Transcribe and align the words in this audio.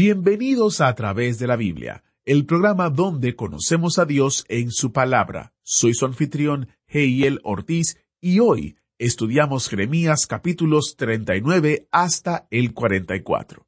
Bienvenidos 0.00 0.80
a 0.80 0.86
A 0.86 0.94
través 0.94 1.40
de 1.40 1.48
la 1.48 1.56
Biblia, 1.56 2.04
el 2.24 2.46
programa 2.46 2.88
donde 2.88 3.34
conocemos 3.34 3.98
a 3.98 4.04
Dios 4.04 4.44
en 4.48 4.70
su 4.70 4.92
palabra. 4.92 5.52
Soy 5.64 5.92
su 5.92 6.06
anfitrión, 6.06 6.68
Heiel 6.86 7.40
Ortiz, 7.42 7.98
y 8.20 8.38
hoy 8.38 8.76
estudiamos 8.96 9.68
Jeremías 9.68 10.28
capítulos 10.28 10.94
39 10.96 11.88
hasta 11.90 12.46
el 12.52 12.74
44. 12.74 13.66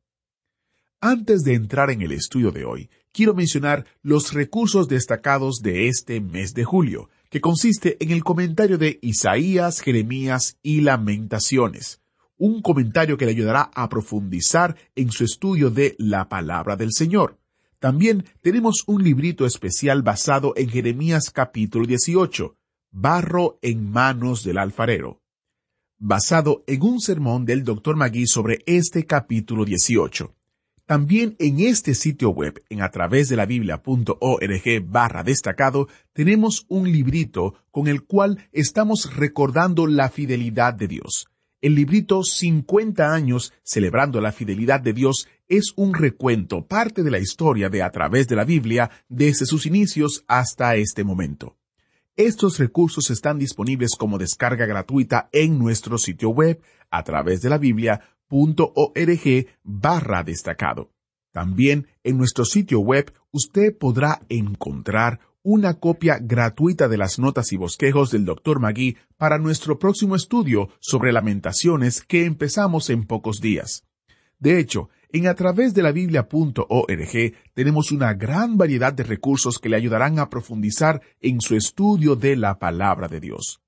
Antes 1.00 1.42
de 1.42 1.54
entrar 1.54 1.90
en 1.90 2.00
el 2.00 2.12
estudio 2.12 2.52
de 2.52 2.64
hoy, 2.64 2.90
quiero 3.10 3.34
mencionar 3.34 3.84
los 4.00 4.32
recursos 4.32 4.86
destacados 4.86 5.62
de 5.64 5.88
este 5.88 6.20
mes 6.20 6.54
de 6.54 6.62
julio, 6.62 7.10
que 7.28 7.40
consiste 7.40 7.96
en 7.98 8.12
el 8.12 8.22
comentario 8.22 8.78
de 8.78 9.00
Isaías, 9.02 9.80
Jeremías 9.80 10.58
y 10.62 10.82
Lamentaciones, 10.82 11.99
un 12.40 12.62
comentario 12.62 13.18
que 13.18 13.26
le 13.26 13.32
ayudará 13.32 13.70
a 13.74 13.88
profundizar 13.90 14.74
en 14.96 15.12
su 15.12 15.24
estudio 15.24 15.70
de 15.70 15.94
la 15.98 16.28
palabra 16.28 16.74
del 16.74 16.92
Señor. 16.92 17.38
También 17.78 18.24
tenemos 18.40 18.82
un 18.86 19.04
librito 19.04 19.44
especial 19.44 20.02
basado 20.02 20.54
en 20.56 20.70
Jeremías 20.70 21.30
capítulo 21.30 21.86
18, 21.86 22.56
Barro 22.92 23.58
en 23.60 23.90
manos 23.90 24.42
del 24.42 24.56
alfarero, 24.56 25.20
basado 25.98 26.64
en 26.66 26.82
un 26.82 27.00
sermón 27.00 27.44
del 27.44 27.62
Dr. 27.62 27.94
Magui 27.94 28.26
sobre 28.26 28.62
este 28.66 29.04
capítulo 29.04 29.66
18. 29.66 30.34
También 30.86 31.36
en 31.38 31.60
este 31.60 31.94
sitio 31.94 32.30
web, 32.30 32.64
en 32.70 32.80
a 32.80 32.90
través 32.90 33.28
de 33.28 33.36
la 33.36 33.44
biblia.org 33.44 34.84
barra 34.86 35.22
destacado, 35.22 35.88
tenemos 36.14 36.64
un 36.68 36.90
librito 36.90 37.54
con 37.70 37.86
el 37.86 38.02
cual 38.04 38.48
estamos 38.50 39.14
recordando 39.14 39.86
la 39.86 40.08
fidelidad 40.08 40.72
de 40.72 40.88
Dios. 40.88 41.30
El 41.62 41.74
librito 41.74 42.22
50 42.22 43.12
años 43.12 43.52
celebrando 43.62 44.20
la 44.22 44.32
fidelidad 44.32 44.80
de 44.80 44.94
Dios 44.94 45.28
es 45.46 45.74
un 45.76 45.92
recuento, 45.92 46.66
parte 46.66 47.02
de 47.02 47.10
la 47.10 47.18
historia 47.18 47.68
de 47.68 47.82
a 47.82 47.90
través 47.90 48.28
de 48.28 48.36
la 48.36 48.44
Biblia 48.44 48.90
desde 49.10 49.44
sus 49.44 49.66
inicios 49.66 50.24
hasta 50.26 50.76
este 50.76 51.04
momento. 51.04 51.58
Estos 52.16 52.58
recursos 52.58 53.10
están 53.10 53.38
disponibles 53.38 53.94
como 53.94 54.16
descarga 54.16 54.64
gratuita 54.64 55.28
en 55.32 55.58
nuestro 55.58 55.98
sitio 55.98 56.30
web 56.30 56.62
a 56.90 57.02
través 57.04 57.42
de 57.42 57.50
la 57.50 57.58
biblia.org 57.58 59.46
barra 59.62 60.22
destacado. 60.22 60.90
También 61.30 61.88
en 62.04 62.16
nuestro 62.16 62.46
sitio 62.46 62.80
web 62.80 63.12
usted 63.32 63.76
podrá 63.76 64.22
encontrar 64.30 65.20
una 65.42 65.74
copia 65.74 66.18
gratuita 66.20 66.88
de 66.88 66.98
las 66.98 67.18
notas 67.18 67.52
y 67.52 67.56
bosquejos 67.56 68.10
del 68.10 68.24
Dr. 68.24 68.60
Magui 68.60 68.96
para 69.16 69.38
nuestro 69.38 69.78
próximo 69.78 70.14
estudio 70.14 70.68
sobre 70.80 71.12
lamentaciones 71.12 72.02
que 72.02 72.26
empezamos 72.26 72.90
en 72.90 73.06
pocos 73.06 73.40
días. 73.40 73.84
De 74.38 74.58
hecho, 74.58 74.90
en 75.12 75.26
a 75.26 75.34
través 75.34 75.74
de 75.74 75.82
la 75.82 75.92
biblia.org 75.92 77.34
tenemos 77.54 77.90
una 77.90 78.14
gran 78.14 78.56
variedad 78.56 78.92
de 78.92 79.02
recursos 79.02 79.58
que 79.58 79.68
le 79.68 79.76
ayudarán 79.76 80.18
a 80.18 80.30
profundizar 80.30 81.02
en 81.20 81.40
su 81.40 81.56
estudio 81.56 82.16
de 82.16 82.36
la 82.36 82.58
palabra 82.58 83.08
de 83.08 83.20
Dios. 83.20 83.60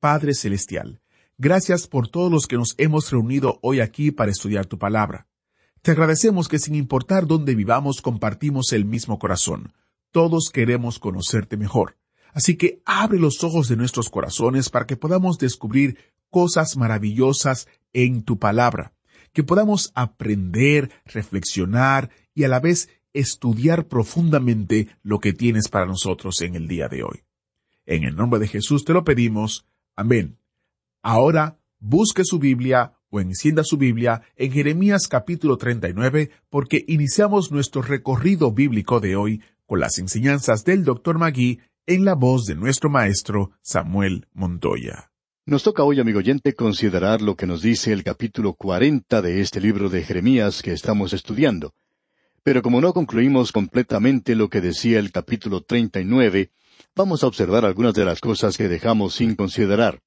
Padre 0.00 0.34
Celestial, 0.34 1.00
gracias 1.38 1.86
por 1.86 2.08
todos 2.08 2.30
los 2.30 2.46
que 2.46 2.56
nos 2.56 2.74
hemos 2.76 3.10
reunido 3.10 3.58
hoy 3.62 3.80
aquí 3.80 4.10
para 4.10 4.30
estudiar 4.30 4.66
tu 4.66 4.78
palabra. 4.78 5.28
Te 5.82 5.90
agradecemos 5.90 6.46
que 6.46 6.60
sin 6.60 6.76
importar 6.76 7.26
dónde 7.26 7.56
vivamos 7.56 8.02
compartimos 8.02 8.72
el 8.72 8.84
mismo 8.84 9.18
corazón. 9.18 9.72
Todos 10.12 10.50
queremos 10.52 11.00
conocerte 11.00 11.56
mejor. 11.56 11.96
Así 12.32 12.56
que 12.56 12.80
abre 12.86 13.18
los 13.18 13.42
ojos 13.42 13.68
de 13.68 13.74
nuestros 13.74 14.08
corazones 14.08 14.70
para 14.70 14.86
que 14.86 14.96
podamos 14.96 15.38
descubrir 15.38 15.98
cosas 16.30 16.76
maravillosas 16.76 17.66
en 17.92 18.22
tu 18.22 18.38
palabra, 18.38 18.94
que 19.32 19.42
podamos 19.42 19.90
aprender, 19.96 20.92
reflexionar 21.04 22.10
y 22.32 22.44
a 22.44 22.48
la 22.48 22.60
vez 22.60 22.88
estudiar 23.12 23.88
profundamente 23.88 24.86
lo 25.02 25.18
que 25.18 25.32
tienes 25.32 25.68
para 25.68 25.86
nosotros 25.86 26.40
en 26.42 26.54
el 26.54 26.68
día 26.68 26.88
de 26.88 27.02
hoy. 27.02 27.24
En 27.86 28.04
el 28.04 28.14
nombre 28.14 28.38
de 28.38 28.46
Jesús 28.46 28.84
te 28.84 28.92
lo 28.92 29.02
pedimos. 29.02 29.66
Amén. 29.96 30.38
Ahora 31.02 31.58
busque 31.80 32.24
su 32.24 32.38
Biblia 32.38 32.94
o 33.12 33.20
encienda 33.20 33.62
su 33.62 33.76
Biblia 33.76 34.22
en 34.36 34.50
Jeremías 34.50 35.06
capítulo 35.06 35.58
39 35.58 36.30
porque 36.48 36.82
iniciamos 36.88 37.52
nuestro 37.52 37.82
recorrido 37.82 38.50
bíblico 38.52 39.00
de 39.00 39.16
hoy 39.16 39.42
con 39.66 39.80
las 39.80 39.98
enseñanzas 39.98 40.64
del 40.64 40.82
Dr. 40.82 41.18
Magui 41.18 41.60
en 41.86 42.06
la 42.06 42.14
voz 42.14 42.46
de 42.46 42.54
nuestro 42.54 42.88
maestro 42.88 43.52
Samuel 43.60 44.26
Montoya. 44.32 45.10
Nos 45.44 45.62
toca 45.62 45.84
hoy, 45.84 46.00
amigo 46.00 46.20
oyente, 46.20 46.54
considerar 46.54 47.20
lo 47.20 47.36
que 47.36 47.46
nos 47.46 47.60
dice 47.60 47.92
el 47.92 48.02
capítulo 48.02 48.54
40 48.54 49.20
de 49.20 49.40
este 49.42 49.60
libro 49.60 49.90
de 49.90 50.02
Jeremías 50.02 50.62
que 50.62 50.72
estamos 50.72 51.12
estudiando. 51.12 51.74
Pero 52.42 52.62
como 52.62 52.80
no 52.80 52.94
concluimos 52.94 53.52
completamente 53.52 54.34
lo 54.34 54.48
que 54.48 54.62
decía 54.62 54.98
el 54.98 55.12
capítulo 55.12 55.60
39, 55.60 56.50
vamos 56.96 57.22
a 57.22 57.26
observar 57.26 57.66
algunas 57.66 57.92
de 57.92 58.06
las 58.06 58.20
cosas 58.20 58.56
que 58.56 58.68
dejamos 58.68 59.16
sin 59.16 59.34
considerar. 59.34 60.00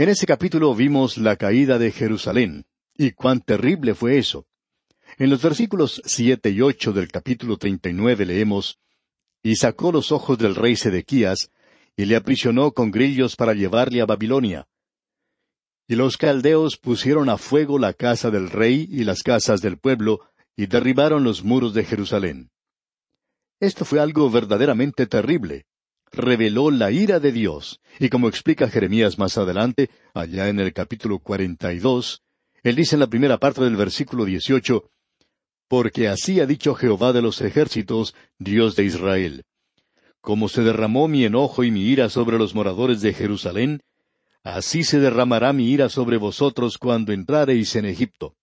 En 0.00 0.08
ese 0.08 0.26
capítulo 0.26 0.76
vimos 0.76 1.18
la 1.18 1.34
caída 1.34 1.76
de 1.76 1.90
Jerusalén, 1.90 2.66
y 2.96 3.10
cuán 3.10 3.40
terrible 3.40 3.96
fue 3.96 4.16
eso. 4.16 4.46
En 5.18 5.28
los 5.28 5.42
versículos 5.42 6.00
siete 6.04 6.50
y 6.50 6.60
ocho 6.60 6.92
del 6.92 7.08
capítulo 7.08 7.56
treinta 7.56 7.88
y 7.88 7.94
nueve 7.94 8.24
leemos 8.24 8.78
Y 9.42 9.56
sacó 9.56 9.90
los 9.90 10.12
ojos 10.12 10.38
del 10.38 10.54
rey 10.54 10.76
Sedequías, 10.76 11.50
y 11.96 12.04
le 12.04 12.14
aprisionó 12.14 12.70
con 12.70 12.92
grillos 12.92 13.34
para 13.34 13.54
llevarle 13.54 14.00
a 14.00 14.06
Babilonia. 14.06 14.68
Y 15.88 15.96
los 15.96 16.16
caldeos 16.16 16.76
pusieron 16.76 17.28
a 17.28 17.36
fuego 17.36 17.76
la 17.76 17.92
casa 17.92 18.30
del 18.30 18.50
rey 18.50 18.86
y 18.88 19.02
las 19.02 19.24
casas 19.24 19.60
del 19.62 19.78
pueblo, 19.78 20.20
y 20.54 20.66
derribaron 20.66 21.24
los 21.24 21.42
muros 21.42 21.74
de 21.74 21.84
Jerusalén. 21.84 22.52
Esto 23.58 23.84
fue 23.84 23.98
algo 23.98 24.30
verdaderamente 24.30 25.08
terrible 25.08 25.66
reveló 26.12 26.70
la 26.70 26.90
ira 26.90 27.20
de 27.20 27.32
Dios. 27.32 27.80
Y 27.98 28.08
como 28.08 28.28
explica 28.28 28.68
Jeremías 28.68 29.18
más 29.18 29.38
adelante, 29.38 29.90
allá 30.14 30.48
en 30.48 30.60
el 30.60 30.72
capítulo 30.72 31.18
cuarenta 31.18 31.72
y 31.72 31.78
dos, 31.78 32.22
él 32.62 32.76
dice 32.76 32.96
en 32.96 33.00
la 33.00 33.06
primera 33.06 33.38
parte 33.38 33.62
del 33.62 33.76
versículo 33.76 34.24
dieciocho, 34.24 34.90
Porque 35.68 36.08
así 36.08 36.40
ha 36.40 36.46
dicho 36.46 36.74
Jehová 36.74 37.12
de 37.12 37.22
los 37.22 37.40
ejércitos, 37.40 38.14
Dios 38.38 38.74
de 38.76 38.84
Israel. 38.84 39.44
Como 40.20 40.48
se 40.48 40.62
derramó 40.62 41.08
mi 41.08 41.24
enojo 41.24 41.62
y 41.64 41.70
mi 41.70 41.82
ira 41.82 42.08
sobre 42.08 42.38
los 42.38 42.54
moradores 42.54 43.00
de 43.00 43.14
Jerusalén, 43.14 43.80
así 44.42 44.82
se 44.82 44.98
derramará 44.98 45.52
mi 45.52 45.70
ira 45.70 45.88
sobre 45.88 46.16
vosotros 46.16 46.78
cuando 46.78 47.12
entrareis 47.12 47.76
en 47.76 47.84
Egipto. 47.84 48.34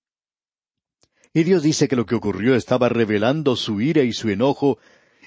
Y 1.34 1.44
Dios 1.44 1.64
dice 1.64 1.90
que 1.90 1.98
lo 1.98 2.06
que 2.06 2.16
ocurrió 2.16 2.56
estaba 2.56 2.88
revelando 2.88 3.58
su 3.58 3.82
ira 3.82 4.04
y 4.04 4.14
su 4.14 4.30
enojo 4.30 4.78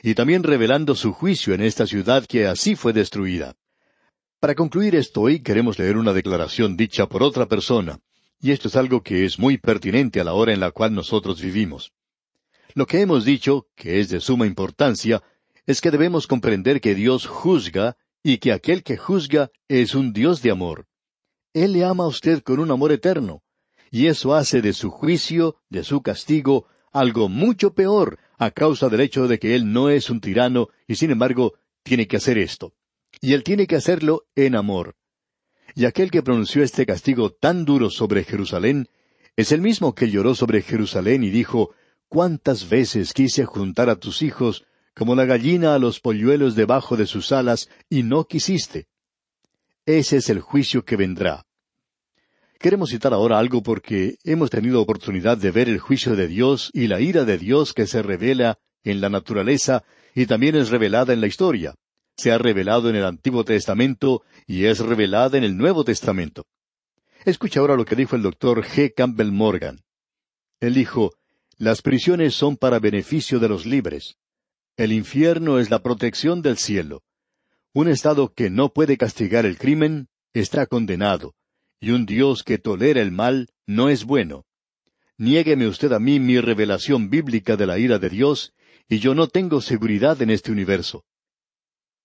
y 0.02 0.14
también 0.14 0.42
revelando 0.42 0.94
su 0.94 1.12
juicio 1.12 1.54
en 1.54 1.60
esta 1.60 1.86
ciudad 1.86 2.26
que 2.26 2.46
así 2.46 2.76
fue 2.76 2.92
destruida. 2.92 3.56
Para 4.40 4.54
concluir 4.54 4.94
esto 4.94 5.22
hoy 5.22 5.40
queremos 5.40 5.78
leer 5.78 5.96
una 5.96 6.12
declaración 6.12 6.76
dicha 6.76 7.08
por 7.08 7.22
otra 7.22 7.46
persona, 7.46 7.98
y 8.40 8.52
esto 8.52 8.68
es 8.68 8.76
algo 8.76 9.02
que 9.02 9.24
es 9.24 9.38
muy 9.38 9.58
pertinente 9.58 10.20
a 10.20 10.24
la 10.24 10.34
hora 10.34 10.52
en 10.52 10.60
la 10.60 10.70
cual 10.70 10.94
nosotros 10.94 11.40
vivimos. 11.40 11.92
Lo 12.74 12.86
que 12.86 13.00
hemos 13.00 13.24
dicho, 13.24 13.66
que 13.74 13.98
es 13.98 14.08
de 14.08 14.20
suma 14.20 14.46
importancia, 14.46 15.22
es 15.66 15.80
que 15.80 15.90
debemos 15.90 16.26
comprender 16.26 16.80
que 16.80 16.94
Dios 16.94 17.26
juzga 17.26 17.96
y 18.22 18.38
que 18.38 18.52
aquel 18.52 18.82
que 18.82 18.96
juzga 18.96 19.50
es 19.66 19.94
un 19.94 20.12
Dios 20.12 20.42
de 20.42 20.50
amor. 20.50 20.86
Él 21.52 21.72
le 21.72 21.84
ama 21.84 22.04
a 22.04 22.08
usted 22.08 22.42
con 22.42 22.60
un 22.60 22.70
amor 22.70 22.92
eterno, 22.92 23.42
y 23.90 24.06
eso 24.06 24.34
hace 24.34 24.62
de 24.62 24.72
su 24.72 24.90
juicio, 24.90 25.56
de 25.68 25.82
su 25.82 26.02
castigo, 26.02 26.66
algo 26.92 27.28
mucho 27.28 27.74
peor 27.74 28.18
a 28.38 28.50
causa 28.50 28.88
del 28.88 29.00
hecho 29.00 29.28
de 29.28 29.38
que 29.38 29.54
él 29.54 29.72
no 29.72 29.90
es 29.90 30.10
un 30.10 30.20
tirano 30.20 30.68
y 30.86 30.94
sin 30.94 31.10
embargo 31.10 31.54
tiene 31.82 32.06
que 32.06 32.16
hacer 32.16 32.38
esto. 32.38 32.72
Y 33.20 33.32
él 33.32 33.42
tiene 33.42 33.66
que 33.66 33.76
hacerlo 33.76 34.26
en 34.36 34.54
amor. 34.54 34.96
Y 35.74 35.84
aquel 35.84 36.10
que 36.10 36.22
pronunció 36.22 36.62
este 36.62 36.86
castigo 36.86 37.30
tan 37.30 37.64
duro 37.64 37.90
sobre 37.90 38.24
Jerusalén 38.24 38.88
es 39.36 39.52
el 39.52 39.60
mismo 39.60 39.94
que 39.94 40.10
lloró 40.10 40.34
sobre 40.34 40.62
Jerusalén 40.62 41.22
y 41.24 41.30
dijo, 41.30 41.74
¿Cuántas 42.08 42.68
veces 42.68 43.12
quise 43.12 43.44
juntar 43.44 43.90
a 43.90 43.96
tus 43.96 44.22
hijos 44.22 44.64
como 44.94 45.14
la 45.14 45.26
gallina 45.26 45.74
a 45.74 45.78
los 45.78 46.00
polluelos 46.00 46.54
debajo 46.54 46.96
de 46.96 47.06
sus 47.06 47.32
alas, 47.32 47.68
y 47.88 48.02
no 48.02 48.24
quisiste? 48.24 48.88
Ese 49.84 50.16
es 50.16 50.30
el 50.30 50.40
juicio 50.40 50.84
que 50.84 50.96
vendrá. 50.96 51.47
Queremos 52.58 52.90
citar 52.90 53.14
ahora 53.14 53.38
algo 53.38 53.62
porque 53.62 54.16
hemos 54.24 54.50
tenido 54.50 54.82
oportunidad 54.82 55.38
de 55.38 55.52
ver 55.52 55.68
el 55.68 55.78
juicio 55.78 56.16
de 56.16 56.26
Dios 56.26 56.72
y 56.74 56.88
la 56.88 57.00
ira 57.00 57.24
de 57.24 57.38
Dios 57.38 57.72
que 57.72 57.86
se 57.86 58.02
revela 58.02 58.58
en 58.82 59.00
la 59.00 59.08
naturaleza 59.08 59.84
y 60.12 60.26
también 60.26 60.56
es 60.56 60.70
revelada 60.70 61.12
en 61.12 61.20
la 61.20 61.28
historia. 61.28 61.76
Se 62.16 62.32
ha 62.32 62.38
revelado 62.38 62.90
en 62.90 62.96
el 62.96 63.04
Antiguo 63.04 63.44
Testamento 63.44 64.22
y 64.44 64.64
es 64.64 64.80
revelada 64.80 65.38
en 65.38 65.44
el 65.44 65.56
Nuevo 65.56 65.84
Testamento. 65.84 66.46
Escucha 67.24 67.60
ahora 67.60 67.76
lo 67.76 67.84
que 67.84 67.94
dijo 67.94 68.16
el 68.16 68.22
doctor 68.22 68.64
G. 68.64 68.92
Campbell 68.92 69.30
Morgan. 69.30 69.78
Él 70.58 70.74
dijo, 70.74 71.12
Las 71.58 71.80
prisiones 71.80 72.34
son 72.34 72.56
para 72.56 72.80
beneficio 72.80 73.38
de 73.38 73.48
los 73.48 73.66
libres. 73.66 74.16
El 74.76 74.90
infierno 74.90 75.60
es 75.60 75.70
la 75.70 75.80
protección 75.80 76.42
del 76.42 76.56
cielo. 76.56 77.04
Un 77.72 77.86
Estado 77.86 78.32
que 78.34 78.50
no 78.50 78.72
puede 78.72 78.96
castigar 78.96 79.46
el 79.46 79.58
crimen 79.58 80.08
está 80.32 80.66
condenado 80.66 81.36
y 81.80 81.90
un 81.90 82.06
Dios 82.06 82.42
que 82.42 82.58
tolera 82.58 83.00
el 83.00 83.12
mal 83.12 83.48
no 83.66 83.88
es 83.88 84.04
bueno. 84.04 84.46
Niégueme 85.16 85.66
usted 85.66 85.92
a 85.92 85.98
mí 85.98 86.20
mi 86.20 86.40
revelación 86.40 87.10
bíblica 87.10 87.56
de 87.56 87.66
la 87.66 87.78
ira 87.78 87.98
de 87.98 88.08
Dios, 88.08 88.52
y 88.88 88.98
yo 88.98 89.14
no 89.14 89.26
tengo 89.28 89.60
seguridad 89.60 90.20
en 90.22 90.30
este 90.30 90.52
universo. 90.52 91.04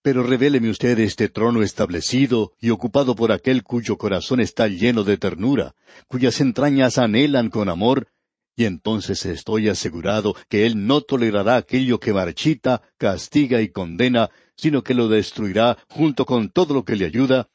Pero 0.01 0.23
revéleme 0.23 0.69
usted 0.69 0.99
este 0.99 1.29
trono 1.29 1.61
establecido 1.61 2.53
y 2.59 2.71
ocupado 2.71 3.15
por 3.15 3.31
aquel 3.31 3.63
cuyo 3.63 3.97
corazón 3.97 4.41
está 4.41 4.67
lleno 4.67 5.03
de 5.03 5.17
ternura, 5.17 5.75
cuyas 6.07 6.41
entrañas 6.41 6.97
anhelan 6.97 7.49
con 7.49 7.69
amor, 7.69 8.07
y 8.55 8.65
entonces 8.65 9.25
estoy 9.25 9.69
asegurado 9.69 10.35
que 10.49 10.65
Él 10.65 10.85
no 10.85 11.01
tolerará 11.01 11.55
aquello 11.55 11.99
que 11.99 12.13
marchita, 12.13 12.81
castiga 12.97 13.61
y 13.61 13.69
condena, 13.69 14.29
sino 14.55 14.83
que 14.83 14.93
lo 14.93 15.07
destruirá 15.07 15.77
junto 15.87 16.25
con 16.25 16.49
todo 16.49 16.73
lo 16.73 16.83
que 16.83 16.95
le 16.95 17.05
ayuda, 17.05 17.49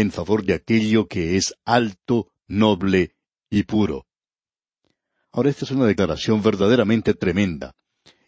en 0.00 0.12
favor 0.12 0.44
de 0.44 0.54
aquello 0.54 1.08
que 1.08 1.36
es 1.36 1.54
alto, 1.64 2.28
noble 2.46 3.16
y 3.50 3.64
puro. 3.64 4.06
Ahora 5.32 5.50
esta 5.50 5.64
es 5.64 5.72
una 5.72 5.86
declaración 5.86 6.40
verdaderamente 6.40 7.14
tremenda. 7.14 7.74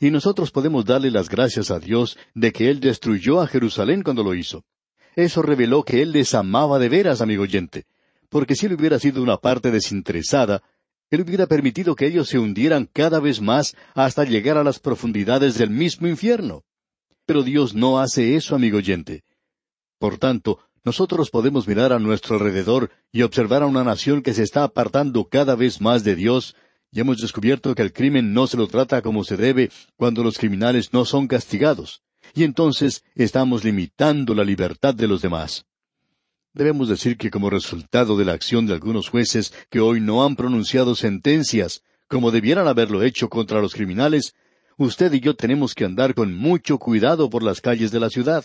Y 0.00 0.10
nosotros 0.10 0.50
podemos 0.50 0.84
darle 0.84 1.12
las 1.12 1.28
gracias 1.28 1.70
a 1.70 1.78
Dios 1.78 2.18
de 2.34 2.50
que 2.50 2.70
Él 2.70 2.80
destruyó 2.80 3.40
a 3.40 3.46
Jerusalén 3.46 4.02
cuando 4.02 4.24
lo 4.24 4.34
hizo. 4.34 4.64
Eso 5.14 5.42
reveló 5.42 5.84
que 5.84 6.02
Él 6.02 6.10
les 6.10 6.34
amaba 6.34 6.80
de 6.80 6.88
veras, 6.88 7.20
amigo 7.20 7.44
oyente, 7.44 7.86
porque 8.28 8.56
si 8.56 8.66
Él 8.66 8.72
hubiera 8.72 8.98
sido 8.98 9.22
una 9.22 9.36
parte 9.36 9.70
desinteresada, 9.70 10.64
Él 11.08 11.20
hubiera 11.20 11.46
permitido 11.46 11.94
que 11.94 12.08
ellos 12.08 12.28
se 12.28 12.40
hundieran 12.40 12.88
cada 12.92 13.20
vez 13.20 13.40
más 13.40 13.76
hasta 13.94 14.24
llegar 14.24 14.58
a 14.58 14.64
las 14.64 14.80
profundidades 14.80 15.56
del 15.56 15.70
mismo 15.70 16.08
infierno. 16.08 16.64
Pero 17.26 17.44
Dios 17.44 17.74
no 17.76 18.00
hace 18.00 18.34
eso, 18.34 18.56
amigo 18.56 18.78
oyente. 18.78 19.22
Por 20.00 20.16
tanto, 20.18 20.58
nosotros 20.84 21.30
podemos 21.30 21.68
mirar 21.68 21.92
a 21.92 21.98
nuestro 21.98 22.36
alrededor 22.36 22.90
y 23.12 23.22
observar 23.22 23.62
a 23.62 23.66
una 23.66 23.84
nación 23.84 24.22
que 24.22 24.34
se 24.34 24.42
está 24.42 24.64
apartando 24.64 25.24
cada 25.24 25.54
vez 25.54 25.80
más 25.80 26.04
de 26.04 26.16
Dios, 26.16 26.56
y 26.92 27.00
hemos 27.00 27.18
descubierto 27.18 27.74
que 27.74 27.82
el 27.82 27.92
crimen 27.92 28.32
no 28.32 28.46
se 28.46 28.56
lo 28.56 28.66
trata 28.66 29.02
como 29.02 29.22
se 29.24 29.36
debe 29.36 29.70
cuando 29.96 30.24
los 30.24 30.38
criminales 30.38 30.92
no 30.92 31.04
son 31.04 31.28
castigados, 31.28 32.02
y 32.34 32.44
entonces 32.44 33.04
estamos 33.14 33.64
limitando 33.64 34.34
la 34.34 34.44
libertad 34.44 34.94
de 34.94 35.06
los 35.06 35.22
demás. 35.22 35.66
Debemos 36.52 36.88
decir 36.88 37.16
que 37.16 37.30
como 37.30 37.48
resultado 37.48 38.16
de 38.16 38.24
la 38.24 38.32
acción 38.32 38.66
de 38.66 38.74
algunos 38.74 39.08
jueces 39.08 39.52
que 39.70 39.78
hoy 39.78 40.00
no 40.00 40.24
han 40.24 40.34
pronunciado 40.34 40.96
sentencias 40.96 41.82
como 42.08 42.32
debieran 42.32 42.66
haberlo 42.66 43.04
hecho 43.04 43.28
contra 43.28 43.60
los 43.60 43.72
criminales, 43.72 44.34
usted 44.76 45.12
y 45.12 45.20
yo 45.20 45.36
tenemos 45.36 45.74
que 45.74 45.84
andar 45.84 46.12
con 46.12 46.34
mucho 46.34 46.78
cuidado 46.78 47.30
por 47.30 47.44
las 47.44 47.60
calles 47.60 47.92
de 47.92 48.00
la 48.00 48.10
ciudad. 48.10 48.44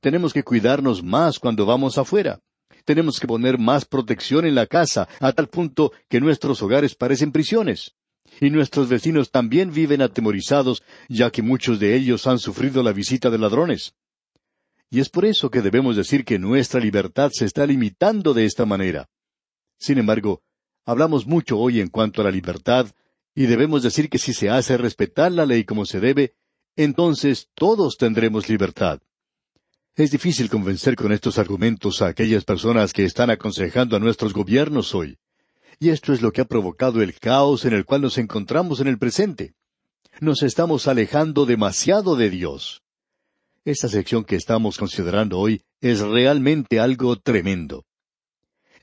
Tenemos 0.00 0.32
que 0.32 0.42
cuidarnos 0.42 1.02
más 1.02 1.38
cuando 1.38 1.66
vamos 1.66 1.98
afuera. 1.98 2.40
Tenemos 2.84 3.20
que 3.20 3.26
poner 3.26 3.58
más 3.58 3.84
protección 3.84 4.46
en 4.46 4.54
la 4.54 4.66
casa, 4.66 5.08
a 5.20 5.32
tal 5.32 5.48
punto 5.48 5.92
que 6.08 6.20
nuestros 6.20 6.62
hogares 6.62 6.94
parecen 6.94 7.32
prisiones. 7.32 7.94
Y 8.40 8.50
nuestros 8.50 8.88
vecinos 8.88 9.30
también 9.30 9.72
viven 9.72 10.02
atemorizados, 10.02 10.82
ya 11.08 11.30
que 11.30 11.42
muchos 11.42 11.80
de 11.80 11.94
ellos 11.94 12.26
han 12.26 12.38
sufrido 12.38 12.82
la 12.82 12.92
visita 12.92 13.30
de 13.30 13.38
ladrones. 13.38 13.94
Y 14.90 15.00
es 15.00 15.08
por 15.08 15.24
eso 15.24 15.50
que 15.50 15.60
debemos 15.60 15.96
decir 15.96 16.24
que 16.24 16.38
nuestra 16.38 16.80
libertad 16.80 17.30
se 17.32 17.44
está 17.44 17.66
limitando 17.66 18.32
de 18.32 18.46
esta 18.46 18.64
manera. 18.64 19.08
Sin 19.78 19.98
embargo, 19.98 20.42
hablamos 20.84 21.26
mucho 21.26 21.58
hoy 21.58 21.80
en 21.80 21.88
cuanto 21.88 22.22
a 22.22 22.24
la 22.24 22.30
libertad, 22.30 22.86
y 23.34 23.46
debemos 23.46 23.82
decir 23.82 24.08
que 24.08 24.18
si 24.18 24.32
se 24.32 24.50
hace 24.50 24.76
respetar 24.76 25.30
la 25.30 25.46
ley 25.46 25.64
como 25.64 25.84
se 25.84 26.00
debe, 26.00 26.34
entonces 26.74 27.48
todos 27.54 27.96
tendremos 27.96 28.48
libertad. 28.48 29.00
Es 29.98 30.12
difícil 30.12 30.48
convencer 30.48 30.94
con 30.94 31.10
estos 31.10 31.38
argumentos 31.38 32.02
a 32.02 32.06
aquellas 32.06 32.44
personas 32.44 32.92
que 32.92 33.04
están 33.04 33.30
aconsejando 33.30 33.96
a 33.96 33.98
nuestros 33.98 34.32
gobiernos 34.32 34.94
hoy. 34.94 35.18
Y 35.80 35.88
esto 35.88 36.12
es 36.12 36.22
lo 36.22 36.30
que 36.30 36.40
ha 36.40 36.44
provocado 36.44 37.02
el 37.02 37.18
caos 37.18 37.64
en 37.64 37.72
el 37.72 37.84
cual 37.84 38.02
nos 38.02 38.16
encontramos 38.16 38.78
en 38.78 38.86
el 38.86 38.96
presente. 38.96 39.54
Nos 40.20 40.44
estamos 40.44 40.86
alejando 40.86 41.46
demasiado 41.46 42.14
de 42.14 42.30
Dios. 42.30 42.84
Esta 43.64 43.88
sección 43.88 44.24
que 44.24 44.36
estamos 44.36 44.78
considerando 44.78 45.36
hoy 45.36 45.62
es 45.80 45.98
realmente 45.98 46.78
algo 46.78 47.16
tremendo. 47.16 47.84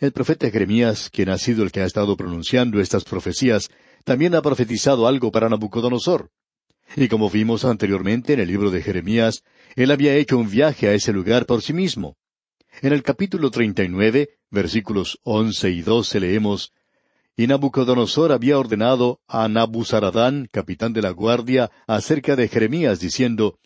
El 0.02 0.12
profeta 0.12 0.52
Jeremías, 0.52 1.10
quien 1.10 1.30
ha 1.30 1.38
sido 1.38 1.64
el 1.64 1.72
que 1.72 1.80
ha 1.80 1.86
estado 1.86 2.18
pronunciando 2.18 2.82
estas 2.82 3.06
profecías, 3.06 3.70
también 4.04 4.36
ha 4.36 4.42
profetizado 4.42 5.08
algo 5.08 5.32
para 5.32 5.48
Nabucodonosor. 5.48 6.30
Y 6.96 7.08
como 7.08 7.30
vimos 7.30 7.66
anteriormente 7.66 8.34
en 8.34 8.40
el 8.40 8.48
libro 8.48 8.72
de 8.72 8.82
Jeremías, 8.82 9.44
él 9.76 9.92
había 9.92 10.16
hecho 10.16 10.38
un 10.38 10.50
viaje 10.50 10.88
a 10.88 10.94
ese 10.94 11.12
lugar 11.12 11.46
por 11.46 11.62
sí 11.62 11.74
mismo. 11.74 12.18
En 12.82 12.94
el 12.94 13.04
capítulo 13.04 13.52
treinta 13.52 13.84
y 13.84 13.90
nueve, 13.90 14.38
versículos 14.50 15.20
once 15.24 15.70
y 15.72 15.82
doce 15.82 16.20
leemos 16.20 16.74
Y 17.36 17.48
Nabucodonosor 17.48 18.32
había 18.32 18.58
ordenado 18.58 19.22
a 19.28 19.48
Nabuzaradán, 19.48 20.48
capitán 20.52 20.94
de 20.94 21.02
la 21.02 21.12
guardia, 21.12 21.72
acerca 21.88 22.36
de 22.36 22.48
Jeremías, 22.48 23.00
diciendo 23.00 23.60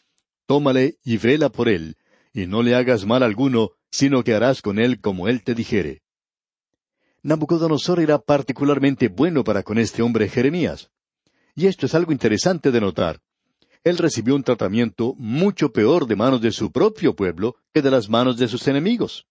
Tómale 0.45 0.97
y 1.03 1.17
vela 1.17 1.49
por 1.49 1.69
él, 1.69 1.97
y 2.33 2.47
no 2.47 2.63
le 2.63 2.75
hagas 2.75 3.05
mal 3.05 3.21
alguno, 3.21 3.71
sino 3.91 4.23
que 4.23 4.33
harás 4.33 4.61
con 4.61 4.79
él 4.79 4.99
como 5.01 5.27
él 5.27 5.43
te 5.43 5.53
dijere. 5.53 6.01
Nabucodonosor 7.21 7.99
era 7.99 8.17
particularmente 8.17 9.09
bueno 9.09 9.43
para 9.43 9.63
con 9.63 9.77
este 9.77 10.01
hombre 10.01 10.29
Jeremías. 10.29 10.89
Y 11.59 11.67
esto 11.67 11.87
es 11.87 11.93
algo 11.93 12.13
interesante 12.13 12.71
de 12.71 12.79
notar. 12.79 13.19
Él 13.83 13.97
recibió 13.97 14.33
un 14.33 14.43
tratamiento 14.43 15.13
mucho 15.17 15.73
peor 15.73 16.07
de 16.07 16.15
manos 16.15 16.39
de 16.39 16.53
su 16.53 16.71
propio 16.71 17.17
pueblo 17.17 17.57
que 17.73 17.81
de 17.81 17.91
las 17.91 18.07
manos 18.07 18.37
de 18.37 18.47
sus 18.47 18.65
enemigos. 18.69 19.27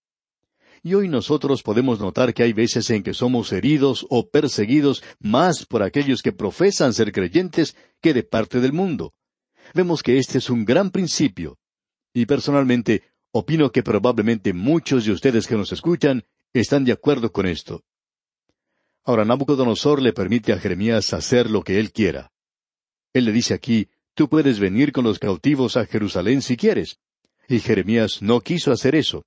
Y 0.83 0.93
hoy 0.93 1.09
nosotros 1.09 1.63
podemos 1.63 2.01
notar 2.01 2.35
que 2.35 2.43
hay 2.43 2.53
veces 2.53 2.91
en 2.91 3.03
que 3.03 3.15
somos 3.15 3.51
heridos 3.51 4.07
o 4.11 4.29
perseguidos 4.29 5.03
más 5.19 5.65
por 5.65 5.83
aquellos 5.83 6.21
que 6.21 6.33
profesan 6.33 6.93
ser 6.93 7.13
creyentes 7.13 7.75
que 8.03 8.13
de 8.13 8.25
parte 8.25 8.61
del 8.61 8.75
mundo. 8.75 9.15
Vemos 9.73 10.03
que 10.03 10.19
este 10.19 10.37
es 10.37 10.51
un 10.51 10.67
gran 10.67 10.91
principio. 10.91 11.57
Y 12.13 12.27
personalmente 12.27 13.05
opino 13.33 13.73
que 13.73 13.83
probablemente 13.83 14.53
muchos 14.53 15.07
de 15.07 15.13
ustedes 15.13 15.47
que 15.47 15.57
nos 15.57 15.73
escuchan 15.73 16.27
están 16.53 16.85
de 16.85 16.93
acuerdo 16.93 17.33
con 17.33 17.47
esto. 17.47 17.85
Ahora 19.05 19.25
Nabucodonosor 19.25 20.03
le 20.03 20.13
permite 20.13 20.53
a 20.53 20.59
Jeremías 20.59 21.13
hacer 21.13 21.51
lo 21.51 21.63
que 21.63 21.79
él 21.79 21.93
quiera. 21.93 22.31
Él 23.13 23.25
le 23.25 23.33
dice 23.33 23.55
aquí, 23.55 23.89
tú 24.15 24.29
puedes 24.29 24.59
venir 24.59 24.93
con 24.93 25.05
los 25.05 25.19
cautivos 25.19 25.77
a 25.77 25.87
Jerusalén 25.87 26.43
si 26.43 26.57
quieres. 26.57 26.99
Y 27.49 27.61
Jeremías 27.61 28.21
no 28.21 28.41
quiso 28.41 28.71
hacer 28.71 28.95
eso. 28.95 29.25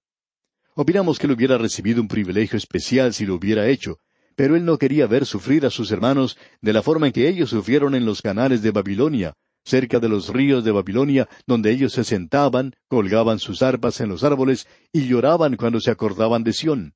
Opinamos 0.76 1.18
que 1.18 1.28
él 1.28 1.34
hubiera 1.34 1.58
recibido 1.58 2.02
un 2.02 2.08
privilegio 2.08 2.58
especial 2.58 3.14
si 3.14 3.26
lo 3.26 3.36
hubiera 3.36 3.68
hecho, 3.68 3.98
pero 4.36 4.56
él 4.56 4.64
no 4.64 4.78
quería 4.78 5.08
ver 5.08 5.26
sufrir 5.26 5.66
a 5.66 5.70
sus 5.70 5.92
hermanos 5.92 6.38
de 6.62 6.74
la 6.74 6.82
forma 6.82 7.08
en 7.08 7.14
que 7.14 7.28
ellos 7.28 7.50
sufrieron 7.50 7.96
en 7.96 8.06
los 8.06 8.22
canales 8.22 8.62
de 8.62 8.72
Babilonia, 8.72 9.34
cerca 9.64 10.00
de 10.00 10.10
los 10.10 10.30
ríos 10.30 10.64
de 10.64 10.72
Babilonia, 10.72 11.28
donde 11.46 11.72
ellos 11.72 11.94
se 11.94 12.04
sentaban, 12.04 12.76
colgaban 12.88 13.40
sus 13.40 13.62
arpas 13.62 14.00
en 14.02 14.10
los 14.10 14.24
árboles 14.24 14.68
y 14.92 15.08
lloraban 15.08 15.58
cuando 15.58 15.80
se 15.80 15.92
acordaban 15.92 16.44
de 16.44 16.54
Sión. 16.54 16.94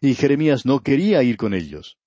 Y 0.00 0.14
Jeremías 0.14 0.64
no 0.64 0.80
quería 0.80 1.22
ir 1.22 1.36
con 1.36 1.54
ellos. 1.54 1.98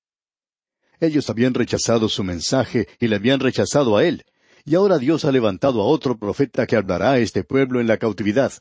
Ellos 0.99 1.29
habían 1.29 1.53
rechazado 1.53 2.09
su 2.09 2.23
mensaje 2.23 2.87
y 2.99 3.07
le 3.07 3.15
habían 3.15 3.39
rechazado 3.39 3.97
a 3.97 4.05
él. 4.05 4.25
Y 4.63 4.75
ahora 4.75 4.97
Dios 4.97 5.25
ha 5.25 5.31
levantado 5.31 5.81
a 5.81 5.85
otro 5.85 6.17
profeta 6.17 6.65
que 6.65 6.75
hablará 6.75 7.11
a 7.11 7.19
este 7.19 7.43
pueblo 7.43 7.79
en 7.79 7.87
la 7.87 7.97
cautividad. 7.97 8.53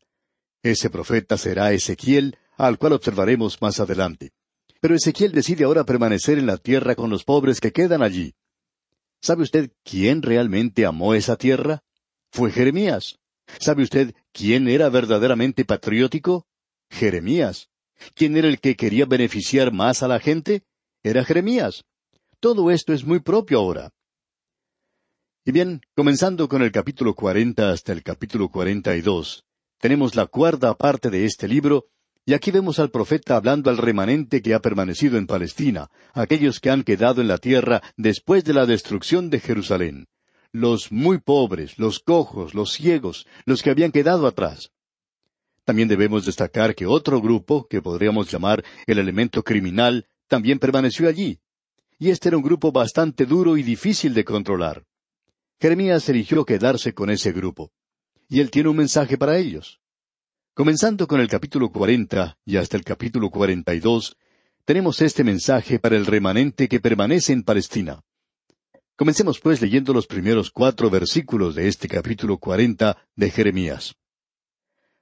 Ese 0.63 0.91
profeta 0.91 1.37
será 1.39 1.73
Ezequiel, 1.73 2.37
al 2.57 2.79
cual 2.79 2.95
observaremos 2.95 3.61
más 3.61 3.81
adelante. 3.81 4.33
Pero 4.81 4.95
Ezequiel 4.95 5.33
decide 5.33 5.65
ahora 5.65 5.85
permanecer 5.85 6.39
en 6.39 6.47
la 6.47 6.59
tierra 6.59 6.95
con 6.95 7.11
los 7.11 7.25
pobres 7.25 7.61
que 7.61 7.73
quedan 7.73 8.03
allí. 8.03 8.35
¿Sabe 9.21 9.43
usted 9.43 9.73
quién 9.83 10.21
realmente 10.21 10.85
amó 10.85 11.15
esa 11.15 11.37
tierra? 11.37 11.83
Fue 12.31 12.51
Jeremías. 12.51 13.19
¿Sabe 13.59 13.83
usted 13.83 14.15
quién 14.33 14.69
era 14.69 14.91
verdaderamente 14.91 15.65
patriótico? 15.65 16.47
Jeremías. 16.91 17.71
¿Quién 18.15 18.37
era 18.37 18.49
el 18.49 18.61
que 18.61 18.77
quería 18.77 19.07
beneficiar 19.07 19.73
más 19.73 20.03
a 20.03 20.09
la 20.09 20.21
gente? 20.21 20.65
Era 21.03 21.25
Jeremías. 21.25 21.85
Todo 22.45 22.71
esto 22.71 22.93
es 22.93 23.07
muy 23.07 23.21
propio 23.21 23.59
ahora. 23.59 23.91
Y 25.47 25.51
bien, 25.51 25.81
comenzando 25.97 26.47
con 26.47 26.61
el 26.61 26.73
capítulo 26.73 27.15
cuarenta 27.15 27.71
hasta 27.71 27.91
el 27.95 28.03
capítulo 28.03 28.51
cuarenta 28.51 28.95
y 28.95 29.01
dos, 29.01 29.47
tenemos 29.81 30.15
la 30.15 30.27
cuarta 30.27 30.75
parte 30.75 31.09
de 31.09 31.25
este 31.25 31.49
libro, 31.49 31.87
y 32.27 32.35
aquí 32.35 32.51
vemos 32.51 32.79
al 32.79 32.91
profeta 32.91 33.37
hablando 33.37 33.71
al 33.71 33.79
remanente 33.79 34.43
que 34.43 34.53
ha 34.53 34.61
permanecido 34.61 35.17
en 35.17 35.27
Palestina, 35.27 35.89
aquellos 36.13 36.61
que 36.61 36.69
han 36.69 36.83
quedado 36.83 37.23
en 37.23 37.29
la 37.29 37.39
tierra 37.39 37.81
después 37.97 38.45
de 38.45 38.53
la 38.53 38.67
destrucción 38.67 39.31
de 39.31 39.41
Jerusalén, 39.41 40.05
los 40.53 40.93
muy 40.93 41.21
pobres, 41.21 41.79
los 41.79 41.99
cojos, 41.99 42.53
los 42.53 42.75
ciegos, 42.75 43.27
los 43.47 43.63
que 43.63 43.71
habían 43.71 43.91
quedado 43.91 44.27
atrás. 44.27 44.71
También 45.65 45.89
debemos 45.89 46.27
destacar 46.27 46.75
que 46.75 46.85
otro 46.85 47.23
grupo, 47.23 47.67
que 47.67 47.81
podríamos 47.81 48.31
llamar 48.31 48.63
el 48.87 48.99
elemento 48.99 49.43
criminal, 49.43 50.07
también 50.29 50.59
permaneció 50.59 51.09
allí. 51.09 51.39
Y 51.99 52.11
este 52.11 52.29
era 52.29 52.37
un 52.37 52.43
grupo 52.43 52.73
bastante 52.73 53.27
duro 53.27 53.57
y 53.57 53.63
difícil 53.63 54.15
de 54.15 54.25
controlar. 54.25 54.85
Jeremías 55.61 56.09
eligió 56.09 56.45
quedarse 56.45 56.93
con 56.93 57.11
ese 57.11 57.33
grupo. 57.33 57.71
Y 58.29 58.41
él 58.41 58.51
tiene 58.51 58.69
un 58.69 58.77
mensaje 58.77 59.17
para 59.17 59.39
ellos. 59.39 59.81
Comenzando 60.55 61.07
con 61.07 61.21
el 61.21 61.29
capítulo 61.29 61.71
cuarenta 61.71 62.37
y 62.45 62.57
hasta 62.57 62.77
el 62.77 62.85
capítulo 62.85 63.31
cuarenta 63.31 63.75
y 63.75 63.81
dos, 63.81 64.17
tenemos 64.65 65.01
este 65.03 65.25
mensaje 65.25 65.79
para 65.79 65.97
el 65.97 66.07
remanente 66.07 66.69
que 66.69 66.81
permanece 66.81 67.33
en 67.33 67.43
Palestina. 67.43 68.03
Comencemos 68.97 69.41
pues 69.41 69.61
leyendo 69.61 69.93
los 69.93 70.07
primeros 70.07 70.51
cuatro 70.51 70.91
versículos 70.91 71.55
de 71.55 71.69
este 71.69 71.89
capítulo 71.89 72.39
cuarenta 72.39 72.97
de 73.17 73.31
Jeremías. 73.31 73.95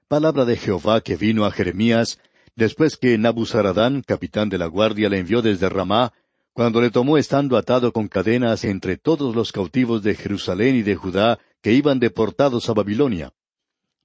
Palabra 0.09 0.45
de 0.45 0.57
Jehová 0.57 1.01
que 1.01 1.17
vino 1.17 1.45
a 1.45 1.51
Jeremías 1.51 2.19
después 2.57 2.97
que 2.97 3.17
Nabuzaradán, 3.19 4.03
capitán 4.03 4.49
de 4.49 4.59
la 4.59 4.67
guardia, 4.67 5.09
le 5.09 5.19
envió 5.19 5.43
desde 5.43 5.69
Ramá, 5.69 6.13
cuando 6.53 6.83
le 6.83 6.91
tomó 6.91 7.17
estando 7.17 7.57
atado 7.57 7.93
con 7.93 8.09
cadenas 8.09 8.65
entre 8.65 8.97
todos 8.97 9.35
los 9.35 9.53
cautivos 9.53 10.03
de 10.03 10.15
Jerusalén 10.15 10.77
y 10.77 10.83
de 10.83 10.97
Judá 10.97 11.39
que 11.63 11.73
iban 11.73 11.99
deportados 11.99 12.69
a 12.69 12.75
Babilonia. 12.75 13.33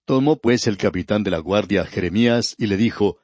Tomó 0.06 0.38
pues 0.38 0.68
el 0.68 0.78
capitán 0.78 1.24
de 1.24 1.32
la 1.32 1.40
guardia 1.40 1.86
Jeremías 1.86 2.56
y 2.58 2.68
le 2.68 2.78
dijo, 2.78 3.18